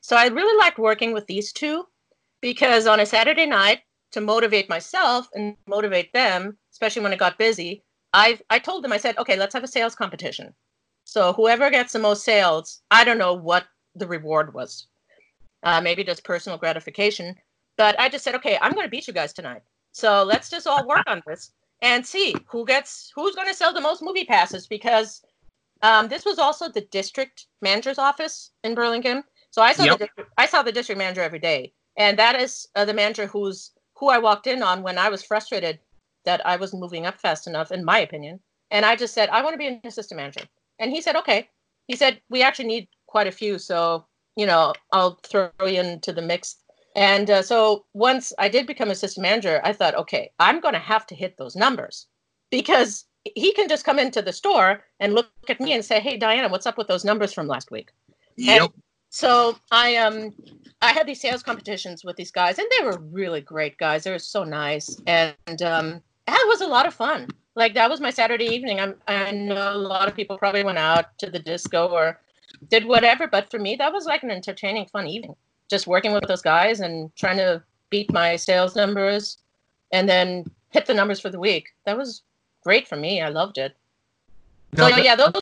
[0.00, 1.86] So I really liked working with these two
[2.40, 3.80] because on a Saturday night,
[4.12, 8.92] to motivate myself and motivate them, especially when it got busy, I I told them
[8.92, 10.54] I said, okay, let's have a sales competition.
[11.04, 13.64] So whoever gets the most sales, I don't know what
[13.96, 14.86] the reward was.
[15.64, 17.34] Uh, maybe just personal gratification,
[17.76, 19.62] but I just said, okay, I'm going to beat you guys tonight.
[19.92, 21.50] So let's just all work on this
[21.84, 25.22] and see who gets who's going to sell the most movie passes because
[25.82, 29.22] um, this was also the district manager's office in Burlingame.
[29.50, 29.98] So I saw yep.
[29.98, 33.70] the I saw the district manager every day, and that is uh, the manager who's
[33.98, 35.78] who I walked in on when I was frustrated
[36.24, 38.40] that I wasn't moving up fast enough, in my opinion.
[38.70, 40.40] And I just said, I want to be an assistant manager.
[40.78, 41.48] And he said, okay.
[41.86, 43.58] He said, we actually need quite a few.
[43.58, 46.56] So, you know, I'll throw you into the mix.
[46.94, 50.80] And uh, so once I did become assistant manager, I thought, okay, I'm going to
[50.80, 52.06] have to hit those numbers
[52.50, 56.16] because he can just come into the store and look at me and say, hey,
[56.16, 57.90] Diana, what's up with those numbers from last week?
[58.36, 58.62] Yep.
[58.62, 60.34] And so I um
[60.82, 64.04] I had these sales competitions with these guys, and they were really great guys.
[64.04, 67.28] They were so nice, and um, that was a lot of fun.
[67.54, 68.80] Like that was my Saturday evening.
[68.80, 72.20] I'm, I know a lot of people probably went out to the disco or
[72.68, 75.36] did whatever, but for me, that was like an entertaining, fun evening.
[75.74, 77.60] Just working with those guys and trying to
[77.90, 79.38] beat my sales numbers,
[79.90, 81.66] and then hit the numbers for the week.
[81.84, 82.22] That was
[82.62, 83.12] great for me.
[83.20, 83.72] I loved it.
[84.76, 85.32] So yeah, those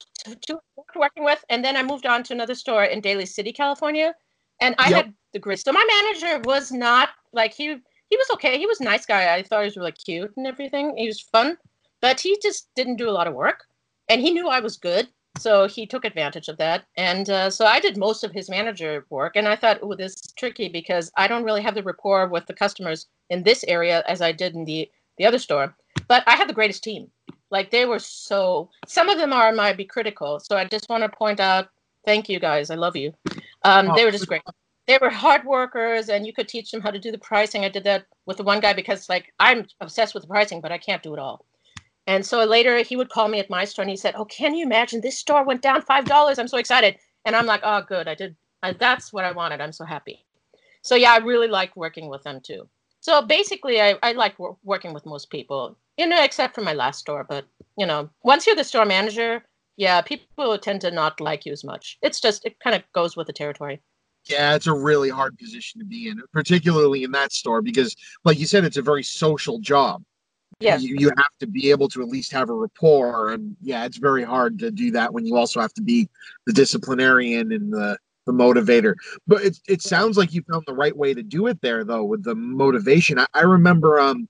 [0.46, 0.58] two
[1.04, 1.44] working with.
[1.50, 4.14] And then I moved on to another store in Daly City, California,
[4.64, 4.96] and I Yep.
[4.96, 5.58] had the great.
[5.58, 7.66] So my manager was not like he.
[8.10, 8.54] He was okay.
[8.58, 9.22] He was a nice guy.
[9.34, 10.96] I thought he was really cute and everything.
[10.96, 11.58] He was fun,
[12.00, 13.60] but he just didn't do a lot of work,
[14.08, 16.84] and he knew I was good, so he took advantage of that.
[16.96, 20.12] And uh, so I did most of his manager work, and I thought, oh, this
[20.12, 24.02] is tricky because I don't really have the rapport with the customers in this area
[24.06, 25.74] as I did in the the other store.
[26.08, 27.10] But I had the greatest team.
[27.50, 28.70] Like they were so.
[28.86, 31.68] Some of them are might be critical, so I just want to point out.
[32.04, 32.70] Thank you guys.
[32.70, 33.12] I love you.
[33.62, 34.42] Um, Oh, they were just great.
[34.88, 37.64] They were hard workers, and you could teach them how to do the pricing.
[37.64, 40.72] I did that with the one guy because, like, I'm obsessed with the pricing, but
[40.72, 41.46] I can't do it all.
[42.06, 44.54] And so later he would call me at my store and he said, "Oh, can
[44.54, 46.38] you imagine this store went down five dollars?
[46.38, 48.08] I'm so excited." And I'm like, "Oh, good.
[48.08, 48.36] I did.
[48.62, 49.60] I, that's what I wanted.
[49.60, 50.24] I'm so happy."
[50.82, 52.68] So yeah, I really like working with them too.
[53.00, 56.72] So basically, I I like wor- working with most people, you know, except for my
[56.72, 57.24] last store.
[57.24, 57.46] But
[57.78, 59.44] you know, once you're the store manager,
[59.76, 61.98] yeah, people tend to not like you as much.
[62.02, 63.80] It's just it kind of goes with the territory.
[64.28, 68.38] Yeah, it's a really hard position to be in, particularly in that store, because, like
[68.38, 70.04] you said, it's a very social job.
[70.60, 70.76] Yeah.
[70.76, 73.32] You, you have to be able to at least have a rapport.
[73.32, 76.08] And yeah, it's very hard to do that when you also have to be
[76.46, 78.94] the disciplinarian and the, the motivator.
[79.26, 82.04] But it, it sounds like you found the right way to do it there, though,
[82.04, 83.18] with the motivation.
[83.18, 84.28] I, I remember um,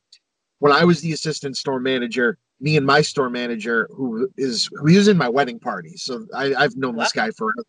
[0.61, 4.95] when I was the assistant store manager, me and my store manager, who is who
[4.95, 5.97] was in my wedding party.
[5.97, 7.65] So I, I've known this guy forever.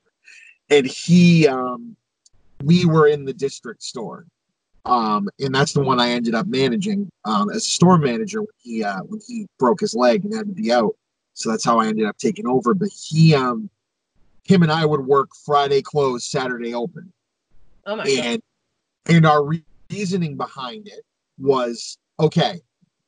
[0.70, 1.96] And he, um,
[2.64, 4.26] we were in the district store
[4.86, 8.48] um, and that's the one I ended up managing um, as a store manager when
[8.62, 10.94] he uh, when he broke his leg and had to be out.
[11.36, 12.74] So that's how I ended up taking over.
[12.74, 13.70] But he, um,
[14.44, 17.12] him and I would work Friday close, Saturday open,
[17.86, 18.26] Oh my god.
[18.26, 18.42] and
[19.08, 21.02] and our re- reasoning behind it
[21.38, 22.60] was okay.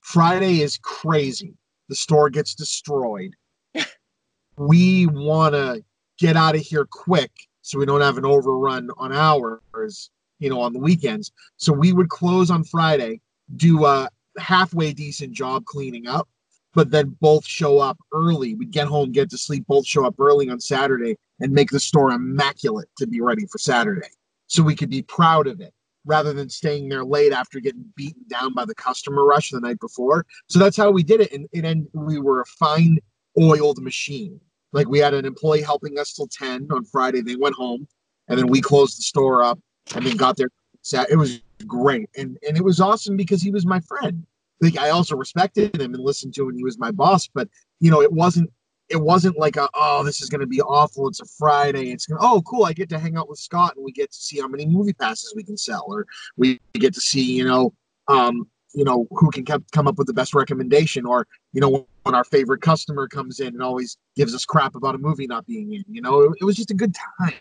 [0.02, 1.54] Friday is crazy.
[1.90, 3.32] The store gets destroyed.
[4.58, 5.84] we want to
[6.18, 10.12] get out of here quick so we don't have an overrun on hours,
[10.46, 11.32] you know, on the weekends.
[11.58, 13.20] So we would close on Friday,
[13.56, 16.30] do a halfway decent job cleaning up,
[16.76, 18.54] but then both show up early.
[18.54, 21.80] We'd get home, get to sleep, both show up early on Saturday and make the
[21.80, 24.08] store immaculate to be ready for Saturday.
[24.46, 25.74] So we could be proud of it
[26.06, 29.80] rather than staying there late after getting beaten down by the customer rush the night
[29.80, 30.28] before.
[30.48, 31.34] So that's how we did it.
[31.34, 33.00] And, and we were a fine
[33.42, 34.40] oiled machine.
[34.74, 37.22] Like we had an employee helping us till 10 on Friday.
[37.22, 37.88] They went home
[38.28, 39.58] and then we closed the store up
[39.94, 40.50] and then got there.
[40.82, 42.10] Sat- It was great.
[42.18, 44.26] And and it was awesome because he was my friend.
[44.62, 47.28] Like I also respected him and listened to him and he was my boss.
[47.28, 48.50] But you know, it wasn't
[48.90, 51.08] it wasn't like a oh this is gonna be awful.
[51.08, 51.92] It's a Friday.
[51.92, 52.66] It's gonna oh cool.
[52.66, 54.94] I get to hang out with Scott and we get to see how many movie
[54.94, 56.06] passes we can sell, or
[56.38, 57.74] we get to see, you know,
[58.08, 62.16] um, you know, who can come up with the best recommendation, or you know, when
[62.16, 65.74] our favorite customer comes in and always gives us crap about a movie not being
[65.74, 65.84] in.
[65.90, 67.34] You know, it was just a good time.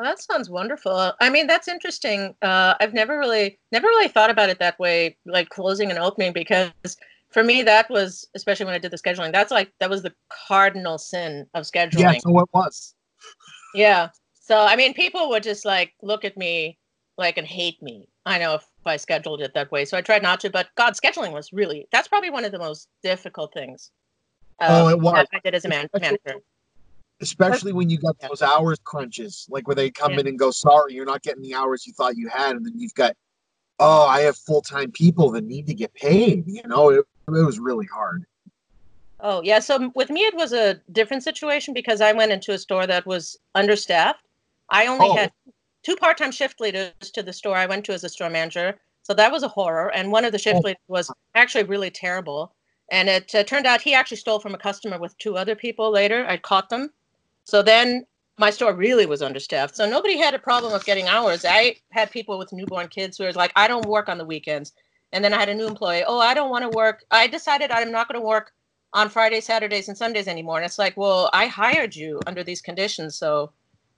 [0.00, 1.12] Well, that sounds wonderful.
[1.20, 2.34] I mean, that's interesting.
[2.40, 6.32] Uh, I've never really, never really thought about it that way, like closing and opening,
[6.32, 6.72] because
[7.28, 10.14] for me, that was, especially when I did the scheduling, that's like that was the
[10.48, 12.00] cardinal sin of scheduling.
[12.00, 12.94] Yeah, so it was.
[13.74, 14.08] Yeah.
[14.40, 16.78] So I mean, people would just like look at me
[17.18, 18.08] like and hate me.
[18.24, 19.84] I know if I scheduled it that way.
[19.84, 22.58] So I tried not to, but God, scheduling was really that's probably one of the
[22.58, 23.90] most difficult things.
[24.62, 25.12] Oh, um, it was.
[25.12, 26.40] that I did as a man- manager.
[27.20, 30.20] Especially when you got those hours crunches, like where they come Yeah.
[30.20, 32.78] in and go, "Sorry, you're not getting the hours you thought you had," and then
[32.78, 33.16] you've got,
[33.78, 37.44] "Oh, I have full time people that need to get paid." You know, it, it
[37.44, 38.24] was really hard.
[39.20, 39.58] Oh, yeah.
[39.58, 43.04] So with me, it was a different situation because I went into a store that
[43.06, 44.24] was understaffed.
[44.70, 45.16] I only Oh.
[45.16, 45.32] had
[45.82, 48.80] two part time shift leaders to the store I went to as a store manager.
[49.02, 49.92] So that was a horror.
[49.92, 50.68] And one of the shift Oh.
[50.68, 52.54] leaders was actually really terrible.
[52.90, 55.90] And it uh, turned out he actually stole from a customer with two other people
[55.90, 56.24] later.
[56.26, 56.90] I caught them.
[57.50, 58.06] So then
[58.38, 59.74] my store really was understaffed.
[59.74, 61.44] So nobody had a problem with getting hours.
[61.44, 64.72] I had people with newborn kids who were like, I don't work on the weekends.
[65.12, 66.04] And then I had a new employee.
[66.06, 67.04] Oh, I don't want to work.
[67.10, 68.52] I decided I'm not going to work
[68.92, 70.58] on Fridays, Saturdays, and Sundays anymore.
[70.58, 73.16] And it's like, well, I hired you under these conditions.
[73.16, 73.50] So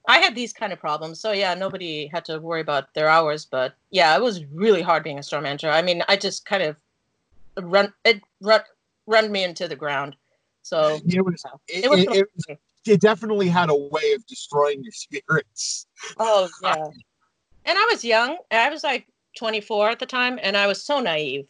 [0.08, 1.20] I had these kind of problems.
[1.20, 3.44] So yeah, nobody had to worry about their hours.
[3.44, 5.68] But yeah, it was really hard being a store manager.
[5.68, 6.76] I mean, I just kind of
[7.62, 8.62] run it run
[9.06, 10.16] run me into the ground.
[10.62, 11.44] So It was.
[11.68, 15.86] It, it was it, it, it definitely had a way of destroying your spirits.
[16.18, 16.86] Oh yeah.
[17.64, 18.36] And I was young.
[18.50, 19.06] I was like
[19.38, 21.46] 24 at the time, and I was so naive.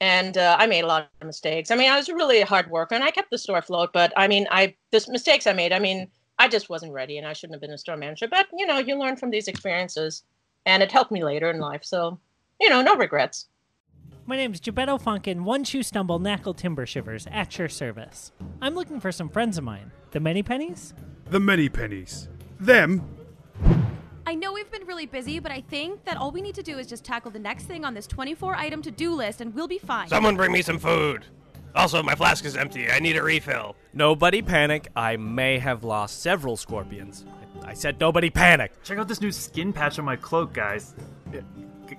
[0.00, 1.70] And uh, I made a lot of mistakes.
[1.70, 3.90] I mean, I was really a hard worker, and I kept the store afloat.
[3.92, 5.72] But I mean, I the mistakes I made.
[5.72, 8.26] I mean, I just wasn't ready, and I shouldn't have been a store manager.
[8.26, 10.22] But you know, you learn from these experiences,
[10.64, 11.84] and it helped me later in life.
[11.84, 12.18] So,
[12.58, 13.49] you know, no regrets.
[14.30, 18.30] My name's is Gebetto Funkin, One Shoe Stumble, Knackle Timber Shivers, at your service.
[18.62, 19.90] I'm looking for some friends of mine.
[20.12, 20.94] The Many Pennies?
[21.30, 22.28] The many pennies.
[22.60, 23.02] Them.
[24.28, 26.78] I know we've been really busy, but I think that all we need to do
[26.78, 29.66] is just tackle the next thing on this 24 item to do list and we'll
[29.66, 30.06] be fine.
[30.06, 31.24] Someone bring me some food.
[31.74, 32.88] Also, my flask is empty.
[32.88, 33.74] I need a refill.
[33.94, 34.92] Nobody panic.
[34.94, 37.24] I may have lost several scorpions.
[37.64, 38.80] I said nobody panic.
[38.84, 40.94] Check out this new skin patch on my cloak, guys.
[41.32, 41.40] G-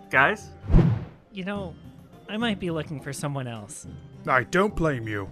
[0.10, 0.48] guys?
[1.34, 1.76] You know,
[2.32, 3.86] I might be looking for someone else.
[4.26, 5.28] I don't blame you.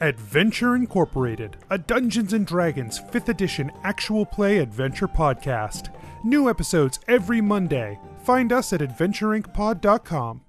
[0.00, 5.94] Adventure Incorporated, a Dungeons and Dragons 5th edition actual play adventure podcast.
[6.24, 8.00] New episodes every Monday.
[8.24, 10.40] Find us at adventureincpod.com.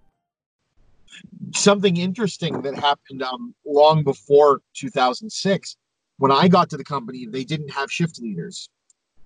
[1.54, 5.76] something interesting that happened um, long before 2006
[6.18, 8.70] when i got to the company they didn't have shift leaders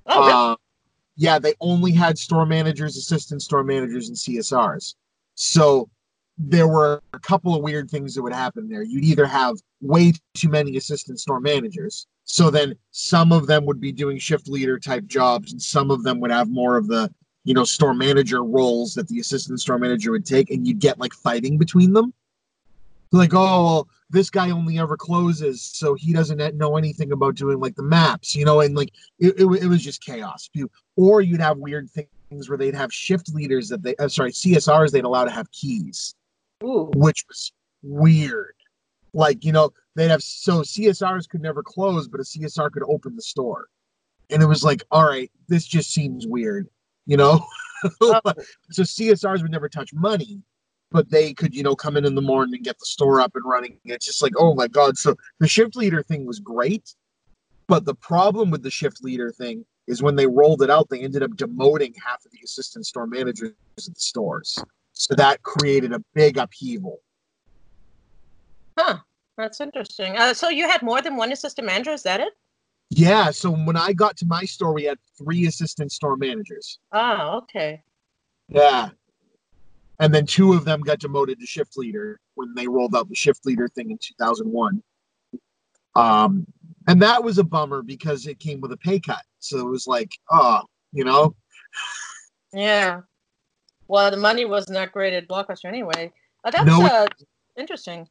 [0.07, 0.31] Oh, really?
[0.33, 0.55] Uh,
[1.15, 4.95] yeah they only had store managers assistant store managers and csrs
[5.35, 5.87] so
[6.37, 8.83] there were a couple of weird things that would happen there.
[8.83, 13.79] You'd either have way too many assistant store managers so then some of them would
[13.79, 17.13] be doing shift leader type jobs and some of them would have more of the
[17.43, 20.99] you know store manager roles that the assistant store manager would take and you'd get
[20.99, 22.13] like fighting between them.
[23.11, 27.59] Like oh well, this guy only ever closes so he doesn't know anything about doing
[27.59, 30.49] like the maps you know and like it, it, it was just chaos.
[30.95, 34.91] Or you'd have weird things where they'd have shift leaders that they uh, sorry csrs
[34.91, 36.15] they'd allow to have keys
[36.63, 36.91] Ooh.
[36.95, 37.51] which was
[37.83, 38.55] weird.
[39.13, 43.15] Like you know they'd have so csrs could never close but a csr could open
[43.15, 43.67] the store.
[44.29, 46.67] And it was like all right this just seems weird
[47.05, 47.45] you know?
[48.01, 48.19] Oh.
[48.71, 50.41] So csrs would never touch money
[50.89, 53.35] but they could you know come in in the morning and get the store up
[53.35, 53.77] and running.
[53.85, 54.97] It's just like oh my god.
[54.97, 56.95] So the shift leader thing was great
[57.67, 61.01] but the problem with the shift leader thing is when they rolled it out they
[61.01, 64.63] ended up demoting half of the assistant store managers at the stores
[64.95, 66.99] so that created a big upheaval
[68.77, 68.97] Huh.
[69.37, 70.17] That's interesting.
[70.17, 71.91] Uh, so you had more than one assistant manager?
[71.91, 72.33] Is that it?
[72.89, 76.79] Yeah, so when I got to my store, we had three assistant store managers.
[76.91, 77.81] Oh, okay.
[78.47, 78.89] Yeah.
[79.99, 83.15] And then two of them got demoted to shift leader when they rolled out the
[83.15, 84.83] shift leader thing in 2001.
[85.95, 86.45] Um,
[86.87, 89.23] and that was a bummer because it came with a pay cut.
[89.39, 91.35] So it was like, oh, you know,
[92.53, 93.01] Yeah.
[93.87, 96.11] Well, the money wasn't that great at Blockbuster anyway.
[96.43, 97.07] Uh, that's No, uh,
[97.57, 98.07] interesting.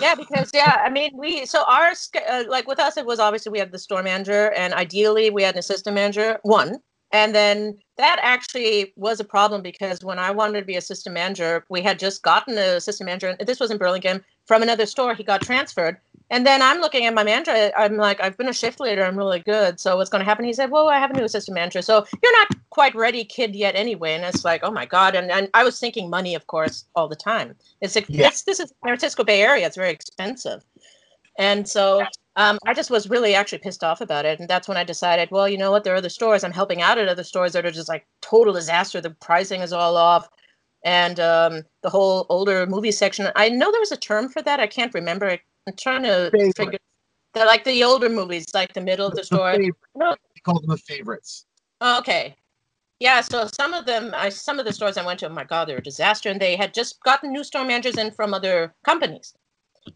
[0.00, 1.92] Yeah, because yeah, I mean, we so our
[2.28, 5.42] uh, like with us, it was obviously we had the store manager, and ideally we
[5.42, 6.78] had an assistant manager, one,
[7.12, 11.14] and then that actually was a problem because when I wanted to be a assistant
[11.14, 13.28] manager, we had just gotten an assistant manager.
[13.28, 15.14] and This was in Burlingame from another store.
[15.14, 15.98] He got transferred,
[16.30, 17.70] and then I'm looking at my manager.
[17.76, 19.04] I'm like, I've been a shift leader.
[19.04, 19.78] I'm really good.
[19.78, 20.44] So what's going to happen?
[20.44, 21.82] He said, Well, I have a new assistant manager.
[21.82, 24.14] So you're not quite ready, kid, yet anyway.
[24.14, 25.14] And it's like, oh my god.
[25.14, 27.54] And and I was thinking money, of course, all the time.
[27.80, 28.30] It's like Yeah.
[28.30, 28.42] this.
[28.42, 29.66] This is San Francisco Bay Area.
[29.66, 30.64] It's very expensive,
[31.38, 32.06] and so
[32.36, 34.40] um, I just was really actually pissed off about it.
[34.40, 35.84] And that's when I decided, well, you know what?
[35.84, 36.42] There are other stores.
[36.44, 39.00] I'm helping out at other stores that are just like total disaster.
[39.00, 40.28] The pricing is all off.
[40.84, 43.30] And um, the whole older movie section.
[43.36, 44.60] I know there was a term for that.
[44.60, 45.26] I can't remember.
[45.26, 45.40] it.
[45.66, 46.56] I'm trying to Favorite.
[46.56, 46.78] figure.
[47.32, 49.56] They're like the older movies, like the middle of the store.
[49.96, 51.46] No, they called them the favorites.
[51.82, 52.36] Okay.
[53.00, 55.44] Yeah, so some of them, I some of the stores I went to, oh my
[55.44, 58.32] God, they were a disaster, and they had just gotten new store managers in from
[58.32, 59.34] other companies,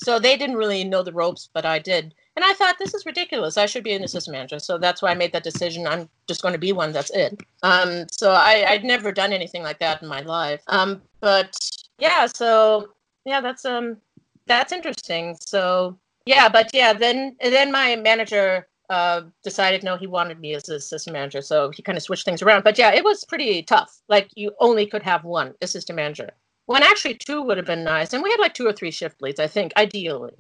[0.03, 3.07] so they didn't really know the ropes, but I did, and I thought this is
[3.07, 3.57] ridiculous.
[3.57, 5.87] I should be an assistant manager, so that's why I made that decision.
[5.87, 6.93] I'm just going to be one.
[6.93, 7.41] That's it.
[7.63, 10.63] Um, so I I'd never done anything like that in my life.
[10.67, 11.57] Um, but
[11.99, 12.91] yeah, so
[13.25, 13.99] yeah, that's um
[14.49, 15.37] that's interesting.
[15.41, 20.67] So yeah, but yeah, then then my manager uh, decided no, he wanted me as
[20.67, 22.65] his assistant manager, so he kind of switched things around.
[22.65, 24.01] But yeah, it was pretty tough.
[24.09, 26.31] Like you only could have one assistant manager.
[26.67, 29.23] When actually two would have been nice, and we had like two or three shift
[29.23, 30.35] leads, I think, ideally.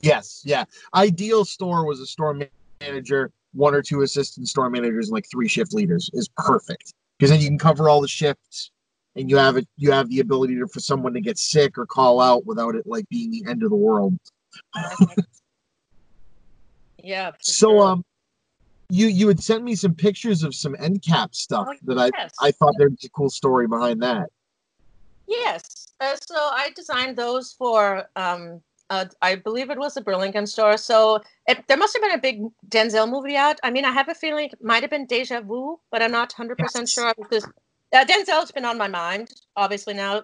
[0.00, 0.64] Yes, yeah.
[0.94, 2.38] Ideal store was a store
[2.80, 7.30] manager, one or two assistant store managers, and like three shift leaders is perfect because
[7.30, 8.70] then you can cover all the shifts,
[9.16, 9.66] and you have it.
[9.76, 12.86] You have the ability to, for someone to get sick or call out without it
[12.86, 14.16] like being the end of the world.
[17.02, 17.32] yeah.
[17.40, 17.86] So, sure.
[17.86, 18.04] um,
[18.88, 22.10] you you had sent me some pictures of some end cap stuff Oh, that I
[22.16, 22.34] yes.
[22.40, 24.28] I thought there was a cool story behind that.
[25.26, 25.88] Yes.
[26.00, 28.60] Uh, so I designed those for, um,
[28.90, 30.76] uh, I believe it was the Burlington store.
[30.76, 33.58] So it, there must have been a big Denzel movie out.
[33.64, 36.32] I mean, I have a feeling it might have been Deja Vu, but I'm not
[36.32, 36.90] 100% Yes.
[36.92, 37.48] sure because
[37.92, 40.22] uh, Denzel's been on my mind, obviously now.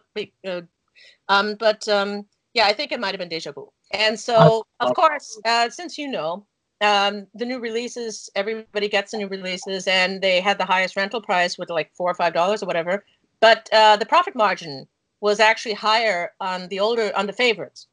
[1.28, 3.70] Um, but um, yeah, I think it might have been Deja Vu.
[3.92, 6.46] And so, of course, uh, since you know,
[6.80, 11.20] um, the new releases, everybody gets the new releases, and they had the highest rental
[11.20, 13.04] price with like four or five dollars or whatever.
[13.40, 14.86] But uh, the profit margin
[15.20, 17.86] was actually higher on the older on the favorites.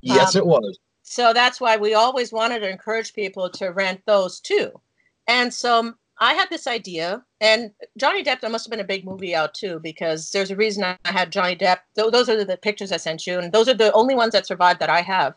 [0.00, 0.78] Yes, Um, it was.
[1.02, 4.78] So that's why we always wanted to encourage people to rent those too.
[5.26, 9.04] And so I had this idea, and Johnny Depp, there must have been a big
[9.04, 11.78] movie out too, because there's a reason I had Johnny Depp.
[11.94, 14.80] Those are the pictures I sent you, and those are the only ones that survived
[14.80, 15.34] that I have.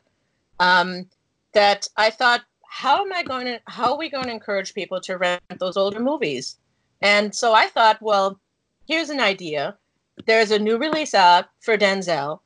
[0.59, 1.07] Um,
[1.53, 4.99] that I thought, how am I going to, how are we going to encourage people
[5.01, 6.57] to rent those older movies?
[7.01, 8.39] And so I thought, well,
[8.88, 9.77] here's an idea.
[10.25, 12.39] There's a new release out for Denzel,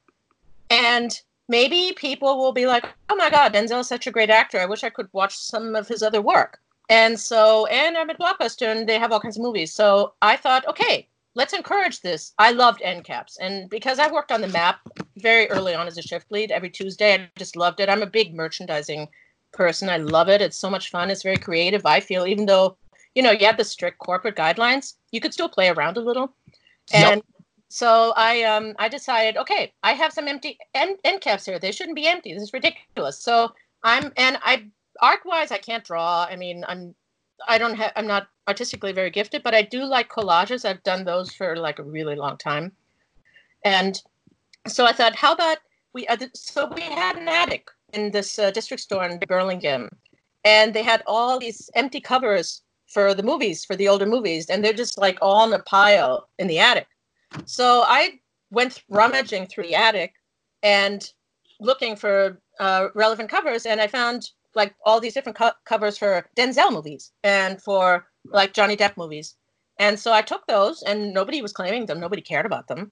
[0.69, 4.59] and maybe people will be like, "Oh my God, Denzel is such a great actor.
[4.59, 6.59] I wish I could watch some of his other work."
[6.89, 9.73] And so, and I'm at Blockbuster, and they have all kinds of movies.
[9.73, 12.33] So I thought, okay, let's encourage this.
[12.37, 14.79] I loved end caps, and because I worked on the map
[15.17, 17.89] very early on as a shift lead every Tuesday, I just loved it.
[17.89, 19.07] I'm a big merchandising
[19.51, 19.89] person.
[19.89, 20.41] I love it.
[20.41, 21.09] It's so much fun.
[21.09, 21.85] It's very creative.
[21.85, 22.77] I feel, even though
[23.15, 26.35] you know you have the strict corporate guidelines, you could still play around a little.
[26.93, 27.23] And
[27.69, 31.59] so I um I decided, okay, I have some empty end, end caps here.
[31.59, 32.33] They shouldn't be empty.
[32.33, 33.19] This is ridiculous.
[33.19, 34.67] So I'm and I
[35.01, 36.25] art wise I can't draw.
[36.29, 36.95] I mean I'm
[37.47, 40.65] I don't have I'm not artistically very gifted, but I do like collages.
[40.65, 42.71] I've done those for like a really long time.
[43.63, 44.01] And
[44.67, 45.57] so I thought, how about
[45.93, 46.07] we?
[46.33, 49.89] So we had an attic in this uh, district store in Burlingame,
[50.43, 54.63] and they had all these empty covers for the movies, for the older movies, and
[54.63, 56.87] they're just like all in a pile in the attic.
[57.45, 58.19] So I
[58.51, 60.13] went rummaging through the attic
[60.61, 61.11] and
[61.59, 66.25] looking for uh, relevant covers, and I found like all these different co- covers for
[66.35, 69.35] Denzel movies and for like Johnny Depp movies.
[69.77, 71.99] And so I took those, and nobody was claiming them.
[71.99, 72.91] Nobody cared about them.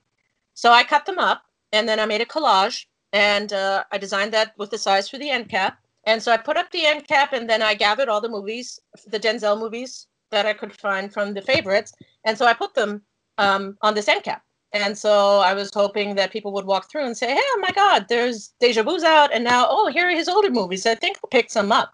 [0.53, 4.34] So I cut them up, and then I made a collage, and uh, I designed
[4.34, 5.78] that with the size for the end cap.
[6.05, 8.80] And so I put up the end cap, and then I gathered all the movies,
[9.07, 11.93] the Denzel movies that I could find from the favorites,
[12.26, 13.01] and so I put them
[13.38, 14.43] um, on this end cap.
[14.74, 17.71] And so I was hoping that people would walk through and say, "Hey, oh my
[17.71, 20.86] God, there's Deja Vu's out, and now oh, here are his older movies.
[20.86, 21.93] I think I'll pick some up."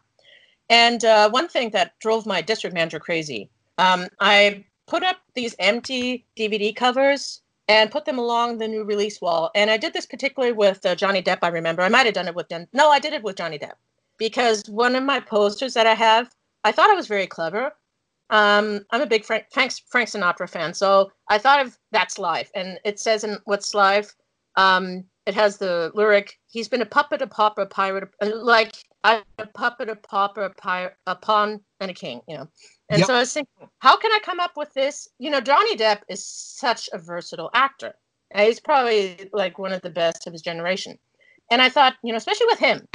[0.70, 5.56] And uh, one thing that drove my district manager crazy, um, I put up these
[5.60, 9.52] empty DVD covers and put them along the new release wall.
[9.56, 11.40] And I did this particularly with uh, Johnny Depp.
[11.44, 13.60] I remember I might have done it with Den- no, I did it with Johnny
[13.60, 13.76] Depp
[14.18, 16.30] because one of my posters that I have,
[16.64, 17.72] I thought I was very clever.
[18.30, 22.52] Um, I'm a big Frank, Frank Frank Sinatra fan, so I thought of That's Life,
[22.56, 24.16] and it says in That's Life,
[24.56, 28.76] um, it has the lyric, "He's been a puppet, a pauper, a pirate, a, like
[29.04, 29.24] a
[29.56, 32.48] puppet, a pauper, a pirate, a pawn, and a king." You know.
[32.90, 33.08] And Yep.
[33.08, 35.08] so I was thinking, how can I come up with this?
[35.20, 37.94] You know, Johnny Depp is such a versatile actor.
[38.34, 40.98] Uh, He's probably like one of the best of his generation.
[41.52, 42.88] And I thought, you know, especially with him,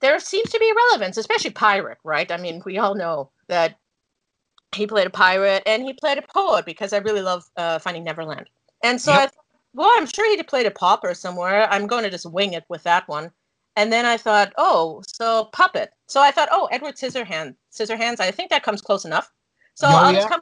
[0.00, 2.30] there seems to be a relevance, especially pirate, right?
[2.30, 3.76] I mean, we all know that
[4.74, 8.04] he played a pirate and he played a poet because I really love uh, Finding
[8.04, 8.48] Neverland.
[8.82, 9.20] And so Yep.
[9.20, 9.44] I thought,
[9.74, 11.68] well, I'm sure he'd played a pauper somewhere.
[11.70, 13.30] I'm going to just wing it with that one.
[13.76, 15.92] And then I thought, oh, so puppet.
[16.08, 18.20] So I thought, oh, Edward Scissorhand, Scissorhands.
[18.20, 19.30] I think that comes close enough.
[19.74, 20.18] So Oh, I'll yeah.
[20.18, 20.40] just come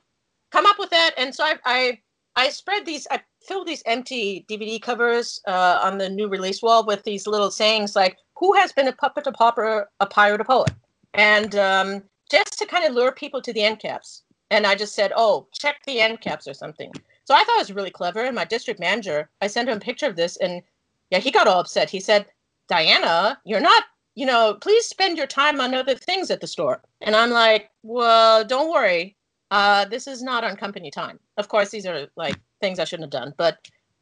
[0.51, 1.11] come up with that.
[1.18, 2.01] And so I I,
[2.37, 3.07] I spread these.
[3.11, 7.51] I filled these empty DVD covers uh, on the new release wall with these little
[7.51, 10.70] sayings like, "Who has been a puppet, a pauper, a pirate, a poet?"
[11.12, 14.22] And um, just to kind of lure people to the end caps.
[14.51, 16.93] And I just said, "Oh, check the end caps or something."
[17.24, 18.24] So I thought it was really clever.
[18.24, 20.62] And my district manager, I sent him a picture of this, and
[21.11, 21.91] yeah, he got all upset.
[21.91, 22.27] He said,
[22.68, 26.83] Diana, you're not, you know, please spend your time on other things at the store.
[27.01, 29.16] And I'm like, well, don't worry.
[29.51, 31.20] Uh, this is not on company time.
[31.37, 33.59] Of course, these are like things I shouldn't have done, but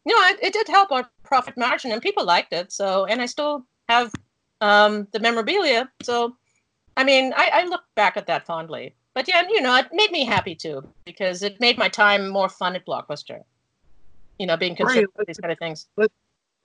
[0.07, 2.72] you know, it, it did help our profit margin, and people liked it.
[2.72, 4.12] So, and I still have
[4.61, 5.91] um, the memorabilia.
[6.03, 6.37] So,
[6.97, 8.95] I mean, I, I look back at that fondly.
[9.14, 12.49] But yeah, you know, it made me happy too because it made my time more
[12.49, 13.42] fun at Blockbuster.
[14.38, 15.07] You know, being concerned Right.
[15.16, 15.86] with these kind of things.
[15.97, 16.11] Let,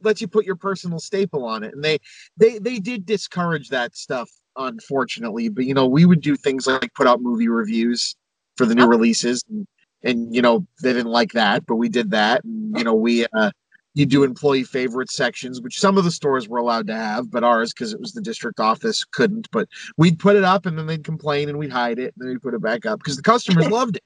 [0.02, 1.98] lets you put your personal staple on it and they
[2.38, 6.94] they they did discourage that stuff unfortunately but you know we would do things like
[6.94, 8.16] put out movie reviews
[8.56, 8.88] for the new Oh.
[8.88, 9.68] releases and,
[10.04, 13.26] and you know they didn't like that but we did that and you know we
[13.34, 13.52] uh
[13.96, 17.44] you do employee favorite sections which some of the stores were allowed to have but
[17.44, 19.68] ours because it was the district office couldn't but
[19.98, 22.42] we'd put it up and then they'd complain and we'd hide it and then we'd
[22.42, 24.04] put it back up because the customers loved it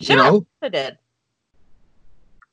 [0.00, 0.98] Sure, you know I did.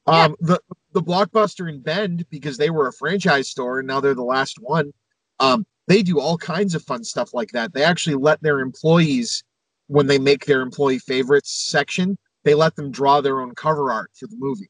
[0.08, 0.24] Yeah.
[0.26, 0.60] um, the
[0.94, 4.58] the Blockbuster in Bend because they were a franchise store and now they're the last
[4.60, 4.92] one.
[5.40, 7.74] Um, they do all kinds of fun stuff like that.
[7.74, 9.44] They actually let their employees,
[9.88, 14.12] when they make their employee favorites section, they let them draw their own cover art
[14.16, 14.70] for the movie.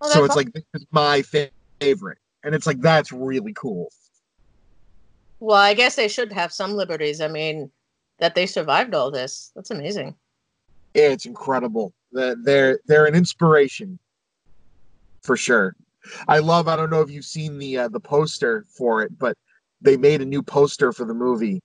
[0.00, 3.90] Oh, so it's like this is my favorite, and it's like that's really cool.
[5.40, 7.20] Well, I guess they should have some liberties.
[7.20, 7.70] I mean,
[8.18, 9.52] that they survived all this.
[9.54, 10.14] That's amazing.
[10.94, 11.92] It's incredible.
[12.12, 13.98] The- They're they're an inspiration
[15.22, 15.74] for sure.
[16.26, 16.68] I love.
[16.68, 19.36] I don't know if you've seen the uh, the poster for it, but
[19.80, 21.60] they made a new poster for the movie,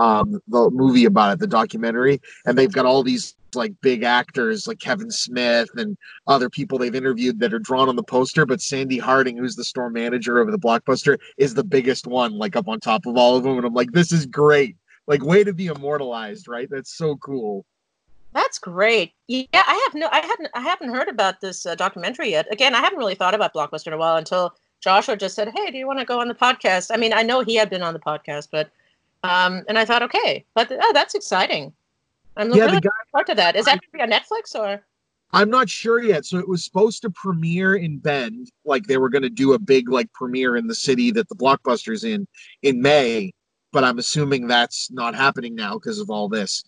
[0.00, 4.66] um, the movie about it, the documentary, and they've got all these like big actors
[4.66, 5.96] like Kevin Smith and
[6.26, 8.46] other people they've interviewed that are drawn on the poster.
[8.46, 12.56] But Sandy Harding, who's the store manager of the blockbuster, is the biggest one, like
[12.56, 13.58] up on top of all of them.
[13.58, 14.76] And I'm like, this is great.
[15.06, 16.68] Like, way to be immortalized, right?
[16.70, 17.66] That's so cool.
[18.32, 19.12] That's great.
[19.26, 22.46] Yeah, I have no, I hadn't, I haven't heard about this uh, documentary yet.
[22.50, 25.70] Again, I haven't really thought about Blockbuster in a while until Joshua just said, "Hey,
[25.70, 27.82] do you want to go on the podcast?" I mean, I know he had been
[27.82, 28.70] on the podcast, but
[29.22, 31.72] um, and I thought, okay, but oh, that's exciting.
[32.36, 33.56] I'm Yeah, the really guy- looking forward to that.
[33.56, 34.84] Is that going to be on Netflix or?
[35.32, 36.24] I'm not sure yet.
[36.26, 39.58] So it was supposed to premiere in Bend, like they were going to do a
[39.60, 42.26] big like premiere in the city that the blockbuster's in
[42.62, 43.32] in May,
[43.72, 46.64] but I'm assuming that's not happening now because of all this.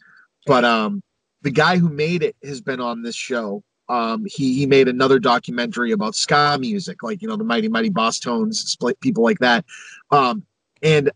[0.47, 1.03] But um
[1.43, 3.65] the guy who made it has been on this show.
[3.89, 7.91] Um he he made another documentary about ska music, like you know the Mighty Mighty
[7.91, 9.65] Bosstones, split people like that.
[10.13, 10.45] Um
[10.85, 11.11] and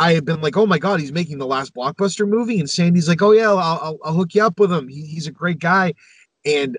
[0.00, 3.06] I have been like, oh my god, he's making the last blockbuster movie, and Sandy's
[3.06, 4.88] like, oh yeah, I'll I'll, I'll hook you up with him.
[4.88, 5.92] He, he's a great guy,
[6.44, 6.78] and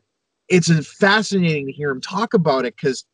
[0.49, 3.05] it's fascinating to hear him talk about it because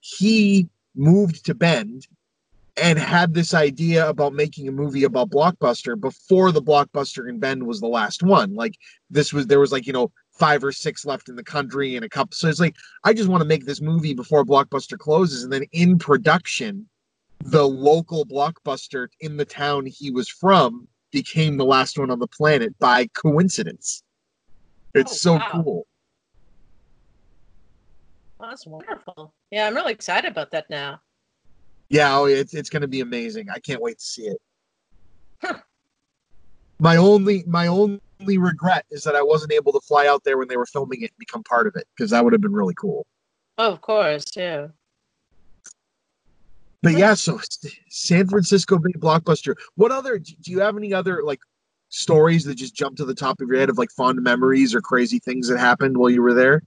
[0.00, 0.66] he
[0.96, 2.08] moved to Bend
[2.76, 7.64] and had this idea about making a movie about Blockbuster before the Blockbuster in Bend
[7.64, 8.54] was the last one.
[8.54, 8.74] Like
[9.10, 12.04] this was there was like, you know, five or six left in the country and
[12.04, 12.34] a couple.
[12.34, 12.74] So it's like,
[13.04, 15.44] I just want to make this movie before Blockbuster closes.
[15.44, 16.88] And then in production,
[17.44, 22.26] the local Blockbuster in the town he was from became the last one on the
[22.26, 24.02] planet by coincidence.
[24.94, 25.48] It's Oh, so wow.
[25.52, 25.86] cool.
[28.40, 29.34] That's wonderful.
[29.50, 31.00] Yeah, I'm really excited about that now.
[31.90, 33.50] Yeah, oh, it's it's going to be amazing.
[33.50, 35.56] I can't wait to see it.
[36.80, 38.00] My only my only
[38.38, 41.10] regret is that I wasn't able to fly out there when they were filming it
[41.10, 43.06] and become part of it because that would have been really cool.
[43.58, 44.68] Oh, of course, yeah.
[46.84, 47.40] But yeah, so
[47.88, 49.54] San Francisco big blockbuster.
[49.74, 51.40] What other do you have any other like
[51.88, 54.82] stories that just jump to the top of your head of like fond memories or
[54.82, 56.62] crazy things that happened while you were there?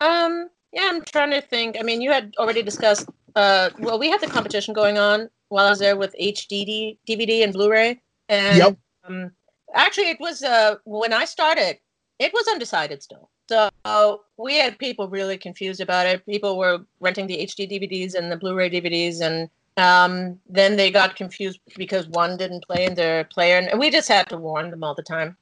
[0.00, 1.76] Um, yeah, I'm trying to think.
[1.78, 3.10] I mean, you had already discussed.
[3.36, 7.44] Uh, well, we had the competition going on while I was there with HD DVD
[7.44, 8.00] and Blu-ray,
[8.30, 8.78] and Yep.
[9.04, 9.32] um,
[9.74, 11.78] actually, it was uh when I started,
[12.18, 13.28] it was undecided still.
[13.50, 16.24] So we had people really confused about it.
[16.24, 21.16] People were renting the HD DVDs and the Blu-ray DVDs, and um, then they got
[21.16, 24.84] confused because one didn't play in their player, and we just had to warn them
[24.84, 25.36] all the time.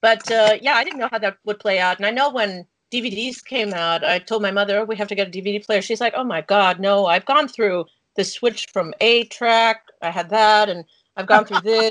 [0.00, 2.64] But uh, yeah, I didn't know how that would play out, and I know when
[2.92, 5.82] DVDs came out, I told my mother we have to get a DVD player.
[5.82, 7.06] She's like, "Oh my God, no!
[7.06, 9.82] I've gone through the switch from eight track.
[10.00, 10.84] I had that, and
[11.16, 11.90] I've gone through this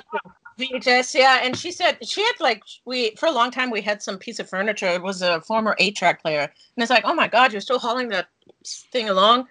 [0.57, 1.15] VHS.
[1.15, 4.17] Yeah." And she said she had like we for a long time we had some
[4.17, 4.87] piece of furniture.
[4.87, 7.79] It was a former eight track player, and it's like, "Oh my God, you're still
[7.79, 8.27] hauling that
[8.91, 9.47] thing along,"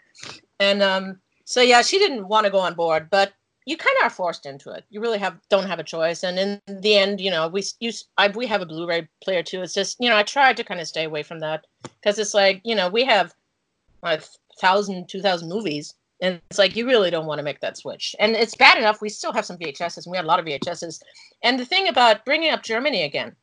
[0.60, 3.32] and um, so yeah, she didn't want to go on board, but
[3.66, 4.84] you kind of are forced into it.
[4.90, 6.22] You really have don't have a choice.
[6.22, 9.62] And in the end, you know, we use I, we have a Blu-ray player too.
[9.62, 12.34] It's just you know I tried to kind of stay away from that because it's
[12.34, 13.34] like you know we have
[14.02, 14.20] a
[14.60, 18.14] thousand, two thousand movies, and it's like you really don't want to make that switch.
[18.18, 20.46] And it's bad enough we still have some VHSs, and we had a lot of
[20.46, 21.00] VHSs.
[21.42, 23.34] And the thing about bringing up Germany again,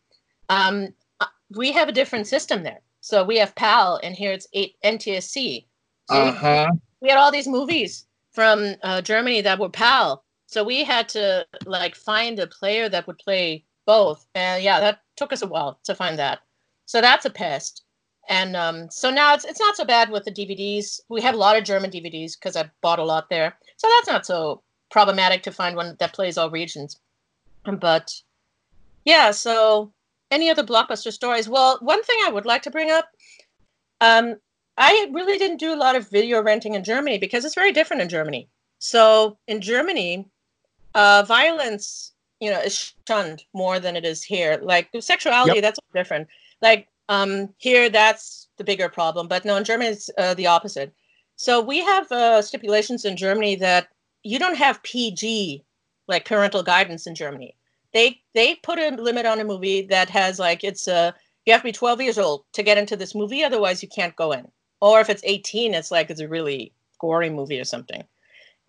[0.49, 2.81] um, uh, we have a different system there.
[3.01, 5.65] So we have PAL, and here it's eight NTSC.
[6.09, 6.71] So we- Uh huh.
[7.01, 10.23] we had all these movies from uh, Germany that were PAL.
[10.47, 14.25] So we had to like find a player that would play both.
[14.35, 16.39] And yeah, that took us a while to find that.
[16.85, 17.83] So that's a pest.
[18.29, 21.01] And um, so now it's, it's not so bad with the DVDs.
[21.09, 23.57] We have a lot of German DVDs because I bought a lot there.
[23.77, 26.99] So that's not so problematic to find one that plays all regions.
[27.65, 28.13] But
[29.05, 29.91] yeah, so
[30.31, 31.49] any other blockbuster stories?
[31.49, 33.09] Well, one thing I would like to bring up
[34.03, 34.35] um,
[34.77, 38.01] I really didn't do a lot of video renting in Germany because it's very different
[38.01, 38.49] in Germany.
[38.79, 40.27] So in Germany,
[40.95, 44.59] uh, violence, you know, is shunned more than it is here.
[44.61, 46.27] Like sexuality, that's different.
[46.61, 49.27] Like um, here, that's the bigger problem.
[49.27, 50.93] But no, in Germany, it's uh, the opposite.
[51.35, 53.87] So we have uh, stipulations in Germany that
[54.23, 55.63] you don't have PG,
[56.07, 57.55] like parental guidance in Germany.
[57.93, 61.11] They they put a limit on a movie that has like it's uh,
[61.45, 64.15] you have to be 12 years old to get into this movie, otherwise you can't
[64.15, 64.47] go in.
[64.81, 68.03] Or if it's 18, it's like it's a really gory movie or something.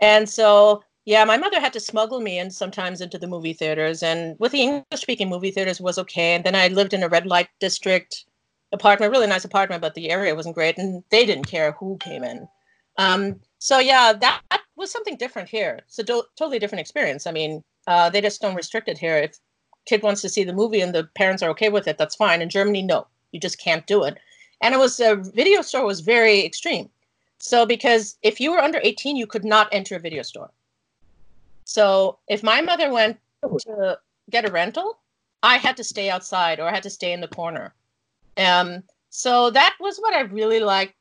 [0.00, 4.02] And so, yeah, my mother had to smuggle me in sometimes into the movie theaters.
[4.02, 6.34] And with the English speaking movie theaters was okay.
[6.34, 8.24] And then I lived in a red light district
[8.72, 10.78] apartment, really nice apartment, but the area wasn't great.
[10.78, 12.48] And they didn't care who came in.
[12.96, 15.80] Um, so, yeah, that, that was something different here.
[15.86, 17.26] It's a do- totally different experience.
[17.26, 19.18] I mean, uh, they just don't restrict it here.
[19.18, 19.38] If
[19.84, 22.40] kid wants to see the movie and the parents are okay with it, that's fine.
[22.40, 24.16] In Germany, no, you just can't do it.
[24.62, 26.88] And it was a video store was very extreme.
[27.40, 30.50] So because if you were under 18, you could not enter a video store.
[31.64, 33.98] So if my mother went to
[34.30, 34.98] get a rental,
[35.42, 37.74] I had to stay outside or I had to stay in the corner.
[38.36, 40.94] Um, so that was what I really liked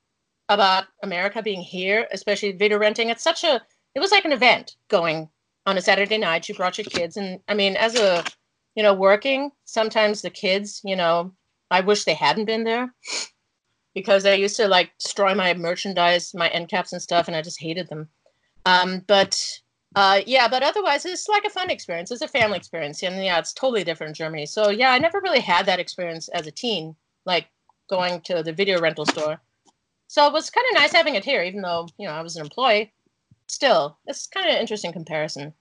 [0.49, 3.09] about America being here, especially video renting.
[3.09, 3.61] It's such a
[3.95, 5.30] it was like an event going
[5.66, 6.49] on a Saturday night.
[6.49, 8.24] You brought your kids, and I mean, as a
[8.76, 11.34] you know working, sometimes the kids, you know,
[11.72, 12.93] I wish they hadn't been there
[13.95, 17.41] because they used to like destroy my merchandise, my end caps and stuff, and I
[17.41, 18.09] just hated them.
[18.66, 19.59] Um, but
[19.95, 22.11] uh, yeah, but otherwise, it's like a fun experience.
[22.11, 24.45] It's a family experience, and yeah, it's totally different in Germany.
[24.45, 27.47] So yeah, I never really had that experience as a teen, like
[27.89, 29.39] going to the video rental store.
[30.07, 32.35] So it was kind of nice having it here, even though you know I was
[32.35, 32.91] an employee.
[33.47, 35.53] Still, it's kind of an interesting comparison.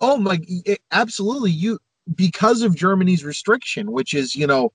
[0.00, 0.40] Oh my,
[0.92, 1.52] absolutely.
[1.52, 1.78] You
[2.14, 4.72] because of Germany's restriction, which is you know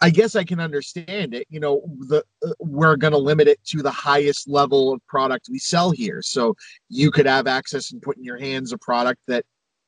[0.00, 1.46] I guess I can understand it.
[1.48, 5.48] You know, the uh, we're going to limit it to the highest level of product
[5.50, 6.20] we sell here.
[6.22, 6.54] So
[6.88, 9.44] you could have access and put in your hands a product that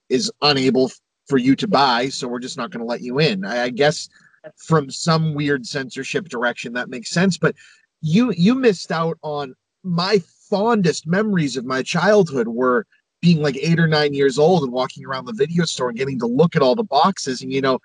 [0.09, 0.99] is unable f-
[1.29, 2.09] for you to buy.
[2.09, 3.45] So we're just not going to let you in.
[3.45, 4.09] I, I guess
[4.57, 7.37] from some weird censorship direction that makes sense.
[7.37, 7.55] But
[8.01, 12.87] you you missed out on my fondest memories of my childhood were
[13.21, 16.19] being like eight or nine years old and walking around the video store and getting
[16.21, 17.79] to look at all the boxes and you know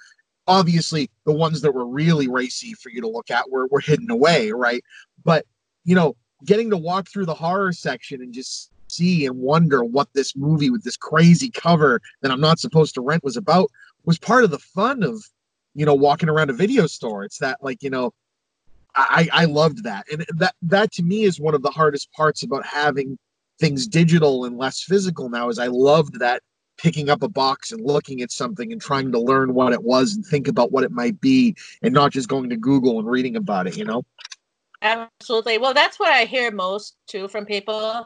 [0.47, 4.09] obviously the ones that were really racy for you to look at were, were hidden
[4.11, 4.83] away right?
[5.23, 5.45] But
[5.85, 6.15] you know
[6.45, 10.69] getting to walk through the horror section and just see and wonder what this movie
[10.69, 13.71] with this crazy cover that i'm not supposed to rent was about
[14.05, 15.23] was part of the fun of
[15.75, 17.23] you know walking around a video store.
[17.23, 18.13] It's that like you know
[18.95, 20.05] i i loved that.
[20.11, 23.17] And that that to me is one of the hardest parts about having
[23.59, 26.41] things digital and less physical now is i loved that
[26.84, 30.15] picking up a box and looking at something and trying to learn what it was
[30.15, 33.38] and think about what it might be and not just going to Google and reading
[33.38, 34.03] about it, you know?
[34.81, 35.57] Absolutely.
[35.57, 38.05] Well, that's what I hear most too from people.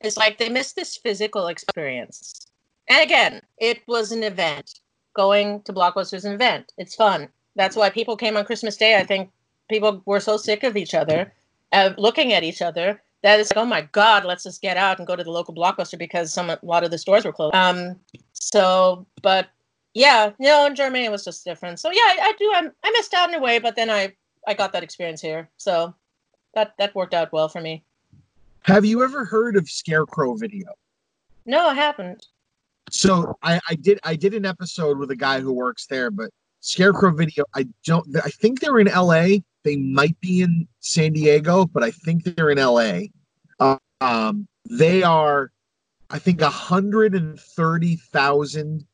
[0.00, 2.46] It's like they miss this physical experience.
[2.88, 4.80] And again, it was an event.
[5.14, 6.72] Going to Blockbuster is an event.
[6.78, 7.28] It's fun.
[7.54, 8.96] That's why people came on Christmas Day.
[8.96, 9.30] I think
[9.68, 11.32] people were so sick of each other,
[11.72, 14.98] uh, looking at each other, that is like, oh my god, let's just get out
[14.98, 17.54] and go to the local blockbuster because some a lot of the stores were closed.
[17.54, 17.98] Um,
[18.32, 19.48] so, but
[19.94, 21.80] yeah, you know, in Germany it was just different.
[21.80, 22.52] So yeah, I, I do.
[22.54, 24.12] I'm, I missed out in a way, but then I
[24.46, 25.94] I got that experience here, so
[26.54, 27.82] that that worked out well for me.
[28.62, 30.72] Have you ever heard of Scarecrow Video?
[31.44, 32.26] No, I haven't.
[32.90, 36.30] So I, I did I did an episode with a guy who works there, but
[36.60, 39.38] Scarecrow Video, I don't I think they're in LA.
[39.66, 43.06] They might be in San Diego, but I think they're in LA.
[44.00, 45.50] Um, they are,
[46.08, 48.86] I think, 130,000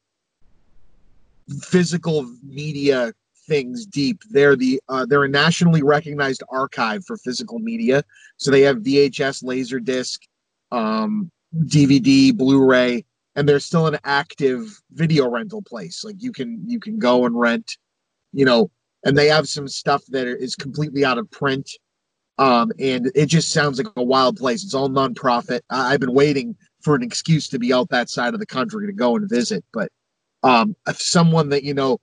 [1.60, 3.12] physical media
[3.46, 4.22] things deep.
[4.30, 8.02] They're the uh, they're a nationally recognized archive for physical media.
[8.38, 10.20] So they have VHS, Laserdisc,
[10.70, 13.04] um, DVD, Blu-ray,
[13.36, 16.02] and they're still an active video rental place.
[16.02, 17.76] Like you can you can go and rent,
[18.32, 18.70] you know,
[19.04, 21.70] and they have some stuff that is completely out of print.
[22.38, 24.64] Um, and it just sounds like a wild place.
[24.64, 25.60] It's all nonprofit.
[25.70, 28.86] I- I've been waiting for an excuse to be out that side of the country
[28.86, 29.64] to go and visit.
[29.72, 29.90] But
[30.42, 32.00] um, if someone that you know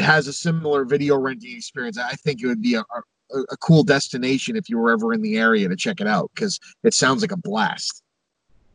[0.00, 3.82] has a similar video renting experience, I think it would be a, a, a cool
[3.82, 7.20] destination if you were ever in the area to check it out because it sounds
[7.22, 8.02] like a blast.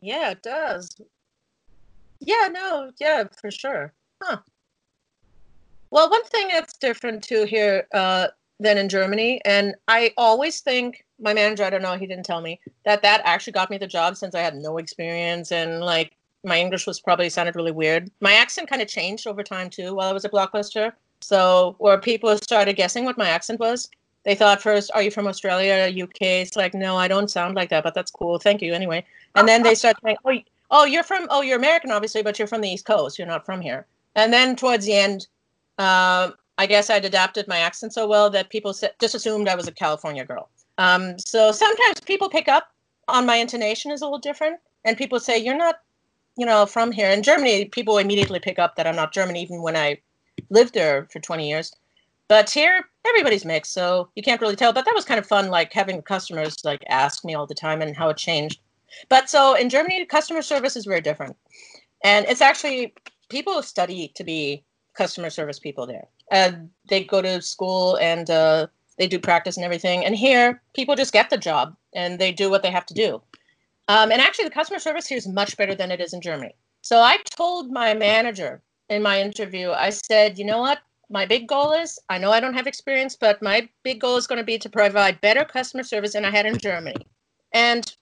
[0.00, 0.94] Yeah, it does.
[2.20, 3.92] Yeah, no, yeah, for sure.
[4.22, 4.38] Huh.
[5.90, 8.28] Well, one thing that's different too here uh,
[8.60, 12.40] than in Germany, and I always think my manager, I don't know, he didn't tell
[12.40, 16.12] me that that actually got me the job since I had no experience and like
[16.44, 18.10] my English was probably sounded really weird.
[18.20, 20.92] My accent kind of changed over time too while I was at Blockbuster.
[21.20, 23.90] So, where people started guessing what my accent was,
[24.24, 27.70] they thought first, "Are you from Australia, UK?" It's like, no, I don't sound like
[27.70, 28.38] that, but that's cool.
[28.38, 29.04] Thank you anyway.
[29.34, 30.38] And then they start saying, "Oh,
[30.70, 33.18] oh, you're from, oh, you're American, obviously, but you're from the East Coast.
[33.18, 35.26] You're not from here." And then towards the end,
[35.78, 39.68] uh, I guess I'd adapted my accent so well that people just assumed I was
[39.68, 40.50] a California girl.
[40.76, 42.72] Um, so sometimes people pick up
[43.06, 45.76] on my intonation is a little different, and people say you're not,
[46.36, 47.10] you know, from here.
[47.10, 49.98] In Germany, people immediately pick up that I'm not German, even when I
[50.50, 51.74] lived there for 20 years.
[52.28, 54.72] But here, everybody's mixed, so you can't really tell.
[54.72, 57.80] But that was kind of fun, like having customers like ask me all the time
[57.80, 58.60] and how it changed.
[59.08, 61.36] But so in Germany, customer service is very different,
[62.04, 62.94] and it's actually
[63.28, 64.64] people study to be
[64.98, 66.06] customer service people there.
[66.30, 66.52] Uh,
[66.88, 68.66] they go to school and uh,
[68.98, 70.04] they do practice and everything.
[70.04, 73.22] And here, people just get the job and they do what they have to do.
[73.88, 76.54] Um, and actually, the customer service here is much better than it is in Germany.
[76.82, 80.80] So I told my manager in my interview, I said, you know what?
[81.10, 84.26] My big goal is I know I don't have experience, but my big goal is
[84.26, 87.06] going to be to provide better customer service than I had in Germany.
[87.52, 87.96] And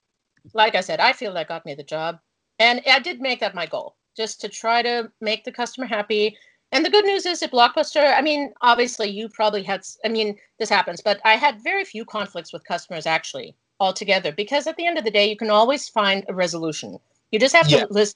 [0.53, 2.19] like I said, I feel that got me the job.
[2.59, 6.37] And I did make that my goal, just to try to make the customer happy.
[6.71, 10.37] And the good news is at Blockbuster, I mean, obviously you probably had, I mean,
[10.59, 14.85] this happens, but I had very few conflicts with customers actually altogether because at the
[14.85, 16.97] end of the day, you can always find a resolution.
[17.31, 17.85] You just have Yeah.
[17.85, 18.15] to listen,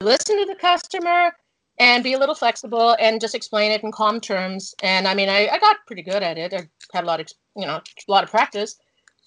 [0.00, 1.32] listen to the customer
[1.78, 4.74] and be a little flexible and just explain it in calm terms.
[4.82, 6.52] And I mean, I, I got pretty good at it.
[6.52, 8.76] I had a lot of, you know, a lot of practice.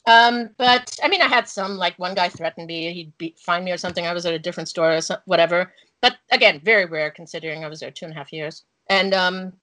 [0.05, 3.63] Um, but I mean, I had some like one guy threatened me, he'd be, find
[3.63, 4.05] me or something.
[4.05, 5.73] I was at a different store or so, whatever.
[6.03, 8.65] But again, very rare considering I was there two and a half years.
[8.89, 9.53] And um,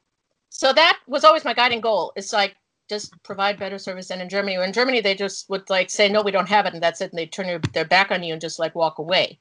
[0.48, 2.14] so that was always my guiding goal.
[2.16, 2.56] It's like
[2.88, 4.56] just provide better service than in Germany.
[4.56, 7.02] Or in Germany, they just would like say, no, we don't have it, and that's
[7.02, 7.10] it.
[7.10, 9.38] And they turn your, their back on you and just like walk away.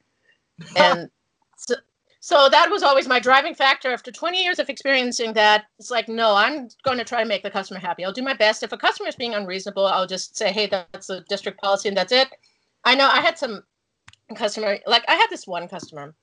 [0.76, 1.10] And
[1.56, 1.76] so,
[2.20, 3.94] so that was always my driving factor.
[3.94, 7.44] After 20 years of experiencing that, it's like, no, I'm going to try to make
[7.44, 8.04] the customer happy.
[8.04, 8.62] I'll do my best.
[8.62, 11.98] If a customer is being unreasonable, I'll just say, hey, that's the district policy, and
[11.98, 12.28] that's it.
[12.84, 13.64] I know I had some
[14.36, 16.14] customer, like I had this one customer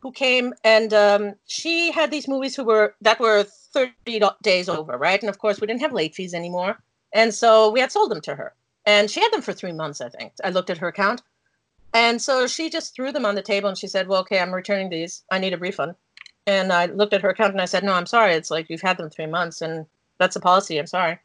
[0.00, 4.96] who came and um, she had these movies who were that were 30 days over,
[4.96, 5.20] right?
[5.20, 6.78] And of course, we didn't have late fees anymore,
[7.12, 8.54] and so we had sold them to her,
[8.86, 10.32] and she had them for three months, I think.
[10.44, 11.22] I looked at her account,
[11.92, 14.54] and so she just threw them on the table and she said, "Well, okay, I'm
[14.54, 15.24] returning these.
[15.30, 15.94] I need a refund."
[16.46, 18.34] And I looked at her account and I said, "No, I'm sorry.
[18.34, 19.86] It's like you've had them three months, and
[20.18, 20.78] that's a policy.
[20.78, 21.18] I'm sorry."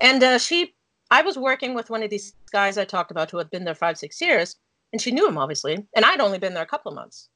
[0.00, 0.74] And uh, she,
[1.10, 3.74] I was working with one of these guys I talked about who had been there
[3.74, 4.56] five, six years,
[4.92, 7.28] and she knew him obviously, and I'd only been there a couple of months.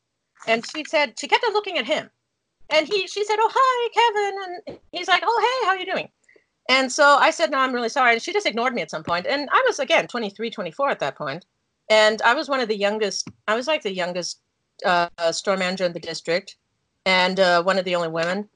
[0.46, 2.10] And she said she kept on looking at him,
[2.70, 5.90] and he, she said, "Oh, hi, Kevin," and he's like, "Oh, hey, how are you
[5.90, 6.08] doing?"
[6.68, 9.04] And so I said, "No, I'm really sorry." And she just ignored me at some
[9.04, 11.44] point, and I was again 23, 24 at that point,
[11.90, 13.28] and I was one of the youngest.
[13.48, 14.40] I was like the youngest
[14.84, 16.56] uh, store manager in the district,
[17.04, 18.48] and uh, one of the only women.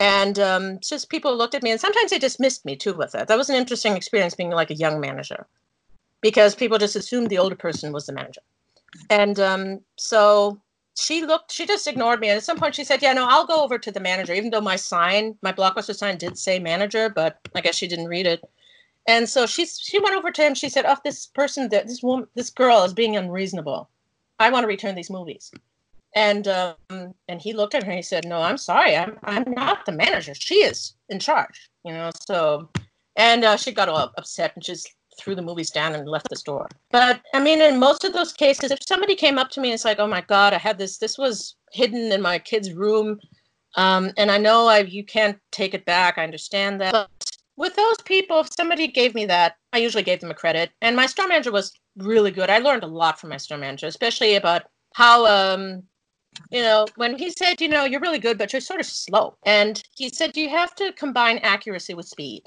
[0.00, 3.28] And um, just people looked at me, and sometimes they dismissed me too with it.
[3.28, 5.46] That was an interesting experience being like a young manager,
[6.20, 8.40] because people just assumed the older person was the manager.
[9.10, 10.60] And um, so
[10.96, 12.28] she looked, she just ignored me.
[12.28, 14.50] And at some point, she said, "Yeah, no, I'll go over to the manager." Even
[14.50, 18.26] though my sign, my blockbuster sign, did say manager, but I guess she didn't read
[18.26, 18.42] it.
[19.06, 20.54] And so she she went over to him.
[20.54, 23.88] She said, "Oh, this person, that this woman, this girl is being unreasonable.
[24.38, 25.50] I want to return these movies."
[26.14, 28.96] And um, and he looked at her and he said, "No, I'm sorry.
[28.96, 30.34] I'm I'm not the manager.
[30.34, 32.10] She is in charge." You know.
[32.28, 32.68] So,
[33.16, 36.36] and uh, she got all upset and just threw the movies down and left the
[36.36, 36.68] store.
[36.90, 39.74] But I mean, in most of those cases, if somebody came up to me and
[39.74, 40.98] it's like, "Oh my God, I had this.
[40.98, 43.18] This was hidden in my kid's room,"
[43.76, 46.18] um, and I know I you can't take it back.
[46.18, 46.92] I understand that.
[46.92, 47.10] But
[47.56, 50.70] with those people, if somebody gave me that, I usually gave them a credit.
[50.80, 52.50] And my store manager was really good.
[52.50, 54.62] I learned a lot from my store manager, especially about
[54.94, 55.82] how um
[56.50, 59.36] you know, when he said, you know, you're really good, but you're sort of slow.
[59.44, 62.42] And he said, you have to combine accuracy with speed.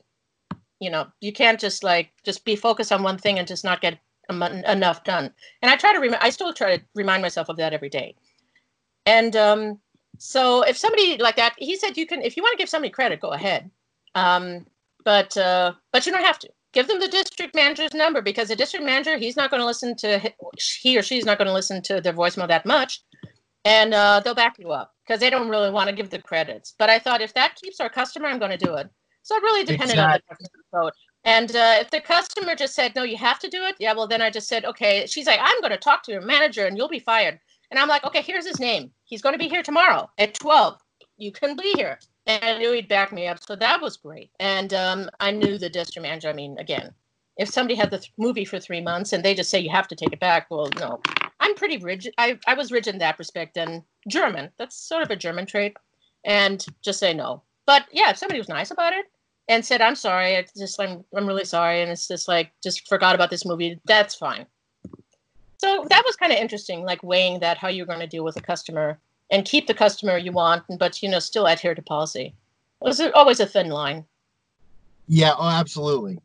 [0.80, 3.82] You know, you can't just like just be focused on one thing and just not
[3.82, 4.00] get
[4.30, 5.32] enough done.
[5.62, 8.16] And I try to remind, I still try to remind myself of that every day.
[9.06, 9.80] And um,
[10.18, 12.92] so if somebody like that, he said, you can, if you want to give somebody
[12.92, 13.70] credit, go ahead.
[14.16, 14.66] Um,
[15.04, 18.56] but uh, but you don't have to give them the district manager's number because the
[18.56, 21.82] district manager, he's not going to listen to he or she's not going to listen
[21.84, 23.02] to their voicemail that much
[23.66, 26.74] and uh, they'll back you up because they don't really want to give the credits.
[26.78, 28.90] But I thought if that keeps our customer, I'm going to do it.
[29.26, 30.94] So it really depended on the customer approach.
[31.24, 34.08] And uh, if the customer just said, no, you have to do it, yeah, well,
[34.08, 35.08] then I just said, okay.
[35.08, 37.40] She's like, I'm going to talk to your manager and you'll be fired.
[37.72, 38.92] And I'm like, okay, here's his name.
[39.04, 40.78] He's going to be here tomorrow at 12.
[41.18, 41.98] You can be here.
[42.28, 43.44] And I knew he'd back me up.
[43.44, 44.30] So that was great.
[44.40, 46.30] And um, I knew the district manager.
[46.30, 46.94] I mean, again,
[47.38, 49.88] if somebody had the th- movie for three months and they just say you have
[49.88, 51.02] to take it back, well, no,
[51.40, 52.14] I'm pretty rigid.
[52.20, 54.52] I, I was rigid in that respect and German.
[54.60, 55.76] That's sort of a German trait.
[56.24, 57.42] And just say no.
[57.66, 59.06] But yeah, if somebody was nice about it
[59.48, 62.88] and said, I'm sorry, it's just I'm I'm really sorry, and it's just like just
[62.88, 64.46] forgot about this movie, that's fine.
[65.58, 68.38] So that was kind of interesting, like weighing that how you're going to deal with
[68.38, 69.00] a customer
[69.32, 72.36] and keep the customer you want, but you know, still adhere to policy.
[72.82, 74.06] It was always a thin line.
[75.08, 76.20] Yeah, oh, absolutely.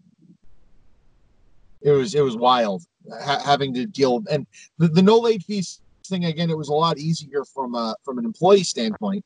[1.83, 2.83] It was it was wild
[3.23, 4.47] ha- having to deal and
[4.79, 6.51] the, the no late fees thing again.
[6.51, 9.25] It was a lot easier from a from an employee standpoint,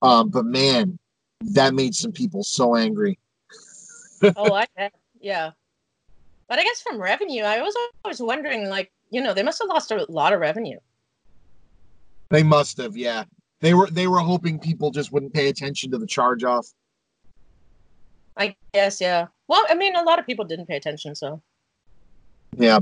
[0.00, 0.98] um, but man,
[1.42, 3.18] that made some people so angry.
[4.36, 4.92] Oh, I bet.
[5.20, 5.50] Yeah.
[6.48, 9.68] But I guess from revenue, I was always wondering, like, you know, they must have
[9.68, 10.78] lost a lot of revenue.
[12.30, 13.24] They must have, yeah.
[13.60, 16.66] They were they were hoping people just wouldn't pay attention to the charge off.
[18.36, 19.26] I guess, yeah.
[19.48, 21.40] Well, I mean, a lot of people didn't pay attention, so.
[22.56, 22.80] Yeah.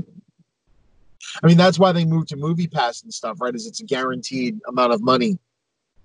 [1.43, 3.53] I mean, that's why they moved to Movie Pass and stuff, right?
[3.53, 5.37] Is it's a guaranteed amount of money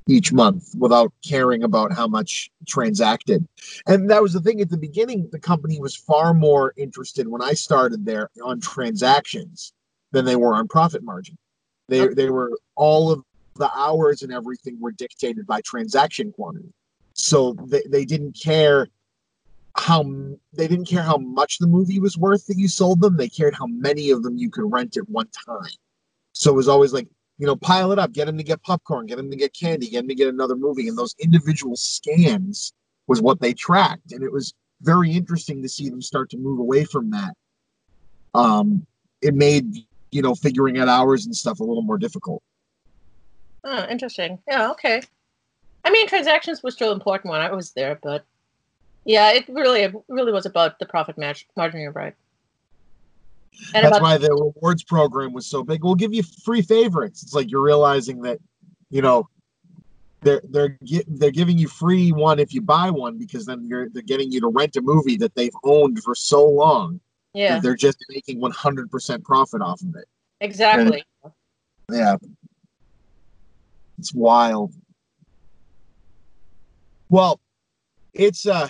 [0.09, 3.47] each month without caring about how much transacted.
[3.87, 7.43] And that was the thing at the beginning, the company was far more interested when
[7.43, 9.73] I started there on transactions
[10.13, 11.37] than they were on profit margin.
[11.89, 13.23] They they were all of
[13.55, 16.73] the hours and everything were dictated by transaction quantity.
[17.15, 18.89] So they, they didn't care
[19.75, 20.03] how
[20.53, 23.17] they didn't care how much the movie was worth that you sold them.
[23.17, 25.71] They cared how many of them you could rent at one time.
[26.33, 29.07] So it was always like, you know, pile it up, get them to get popcorn,
[29.07, 30.89] get them to get candy, get them to get another movie.
[30.89, 32.73] And those individual scans
[33.07, 34.13] was what they tracked.
[34.13, 37.35] And it was very interesting to see them start to move away from that.
[38.35, 38.87] Um,
[39.23, 39.77] it made,
[40.11, 42.43] you know, figuring out hours and stuff a little more difficult.
[43.65, 44.39] Oh, interesting.
[44.49, 45.03] Yeah, okay.
[45.85, 48.25] I mean, transactions were still important when I was there, but
[49.05, 51.81] yeah, it really, it really was about the profit margin.
[51.81, 52.15] You're right.
[53.75, 55.83] And That's about- why the rewards program was so big.
[55.85, 57.23] We'll give you free favorites.
[57.23, 58.39] It's like you're realizing that,
[58.91, 59.29] you know,
[60.23, 64.03] they're they're they're giving you free one if you buy one because then you're they're
[64.03, 67.01] getting you to rent a movie that they've owned for so long.
[67.33, 70.07] Yeah, they're just making 100 percent profit off of it.
[70.41, 71.05] Exactly.
[71.23, 71.33] And,
[71.93, 72.17] yeah,
[73.99, 74.73] it's wild.
[77.09, 77.41] Well,
[78.15, 78.69] it's uh,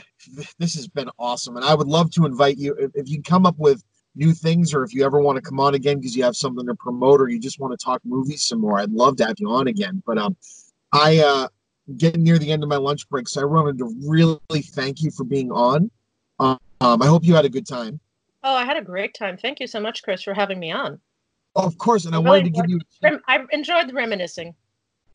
[0.59, 3.47] this has been awesome, and I would love to invite you if, if you come
[3.47, 3.83] up with
[4.17, 6.67] new things or if you ever want to come on again because you have something
[6.67, 9.37] to promote or you just want to talk movies some more i'd love to have
[9.39, 10.03] you on again.
[10.07, 10.37] But um
[10.93, 11.49] i uh
[11.97, 15.11] getting near the end of my lunch break so i wanted to really thank you
[15.11, 15.91] for being on.
[16.41, 18.01] Um i hope you had a good time.
[18.43, 19.37] Oh i had a great time.
[19.37, 20.99] Thank you so much chris for having me on.
[21.55, 24.55] Oh, of course and i, I really wanted to give you i enjoyed the reminiscing.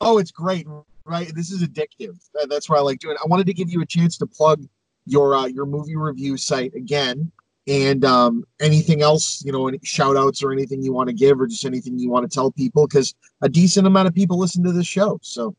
[0.00, 0.66] Oh it's great
[1.04, 1.34] right?
[1.34, 2.16] This is addictive.
[2.48, 3.20] That's why i like doing it.
[3.24, 4.64] I wanted to give you a chance to plug
[5.04, 7.32] your uh, your movie review site again
[7.66, 11.40] and um, anything else, you know, any shout outs or anything you want to give
[11.40, 14.64] or just anything you want to tell people because a decent amount of people listen
[14.64, 15.18] to this show.
[15.22, 15.54] So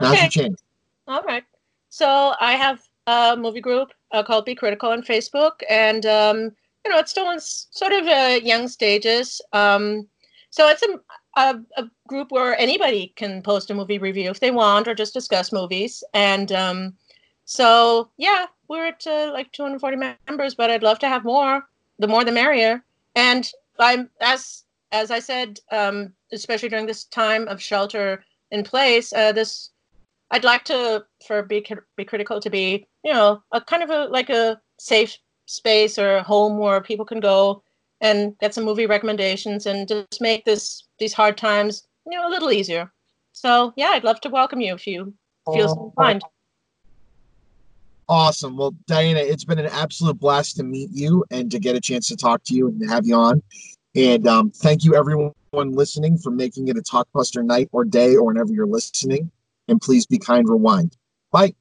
[0.00, 0.22] now's okay.
[0.22, 0.62] your chance.
[1.06, 1.44] All right.
[1.88, 6.50] So I have a movie group uh, called Be Critical on Facebook, and um,
[6.84, 9.40] you know, it's still in sort of uh, young stages.
[9.52, 10.06] Um,
[10.50, 14.50] so it's a, a, a, group where anybody can post a movie review if they
[14.50, 16.02] want or just discuss movies.
[16.14, 16.94] And um,
[17.44, 19.96] so yeah, we're at uh, like 240
[20.28, 21.64] members, but I'd love to have more.
[21.98, 22.84] The more, the merrier.
[23.14, 29.12] And I'm as as I said, um, especially during this time of shelter in place,
[29.12, 29.70] uh, this
[30.30, 31.66] I'd like to for be
[31.96, 35.16] be critical to be you know a kind of a like a safe
[35.46, 37.62] space or home where people can go
[38.00, 42.30] and get some movie recommendations and just make this these hard times you know a
[42.30, 42.92] little easier.
[43.32, 45.14] So yeah, I'd love to welcome you if you
[45.46, 46.22] feel so inclined.
[48.08, 48.56] Awesome.
[48.56, 52.08] Well, Diana, it's been an absolute blast to meet you and to get a chance
[52.08, 53.42] to talk to you and have you on.
[53.94, 58.24] And um, thank you, everyone listening, for making it a Talkbuster night or day or
[58.24, 59.30] whenever you're listening.
[59.68, 60.96] And please be kind, rewind.
[61.30, 61.54] Bye.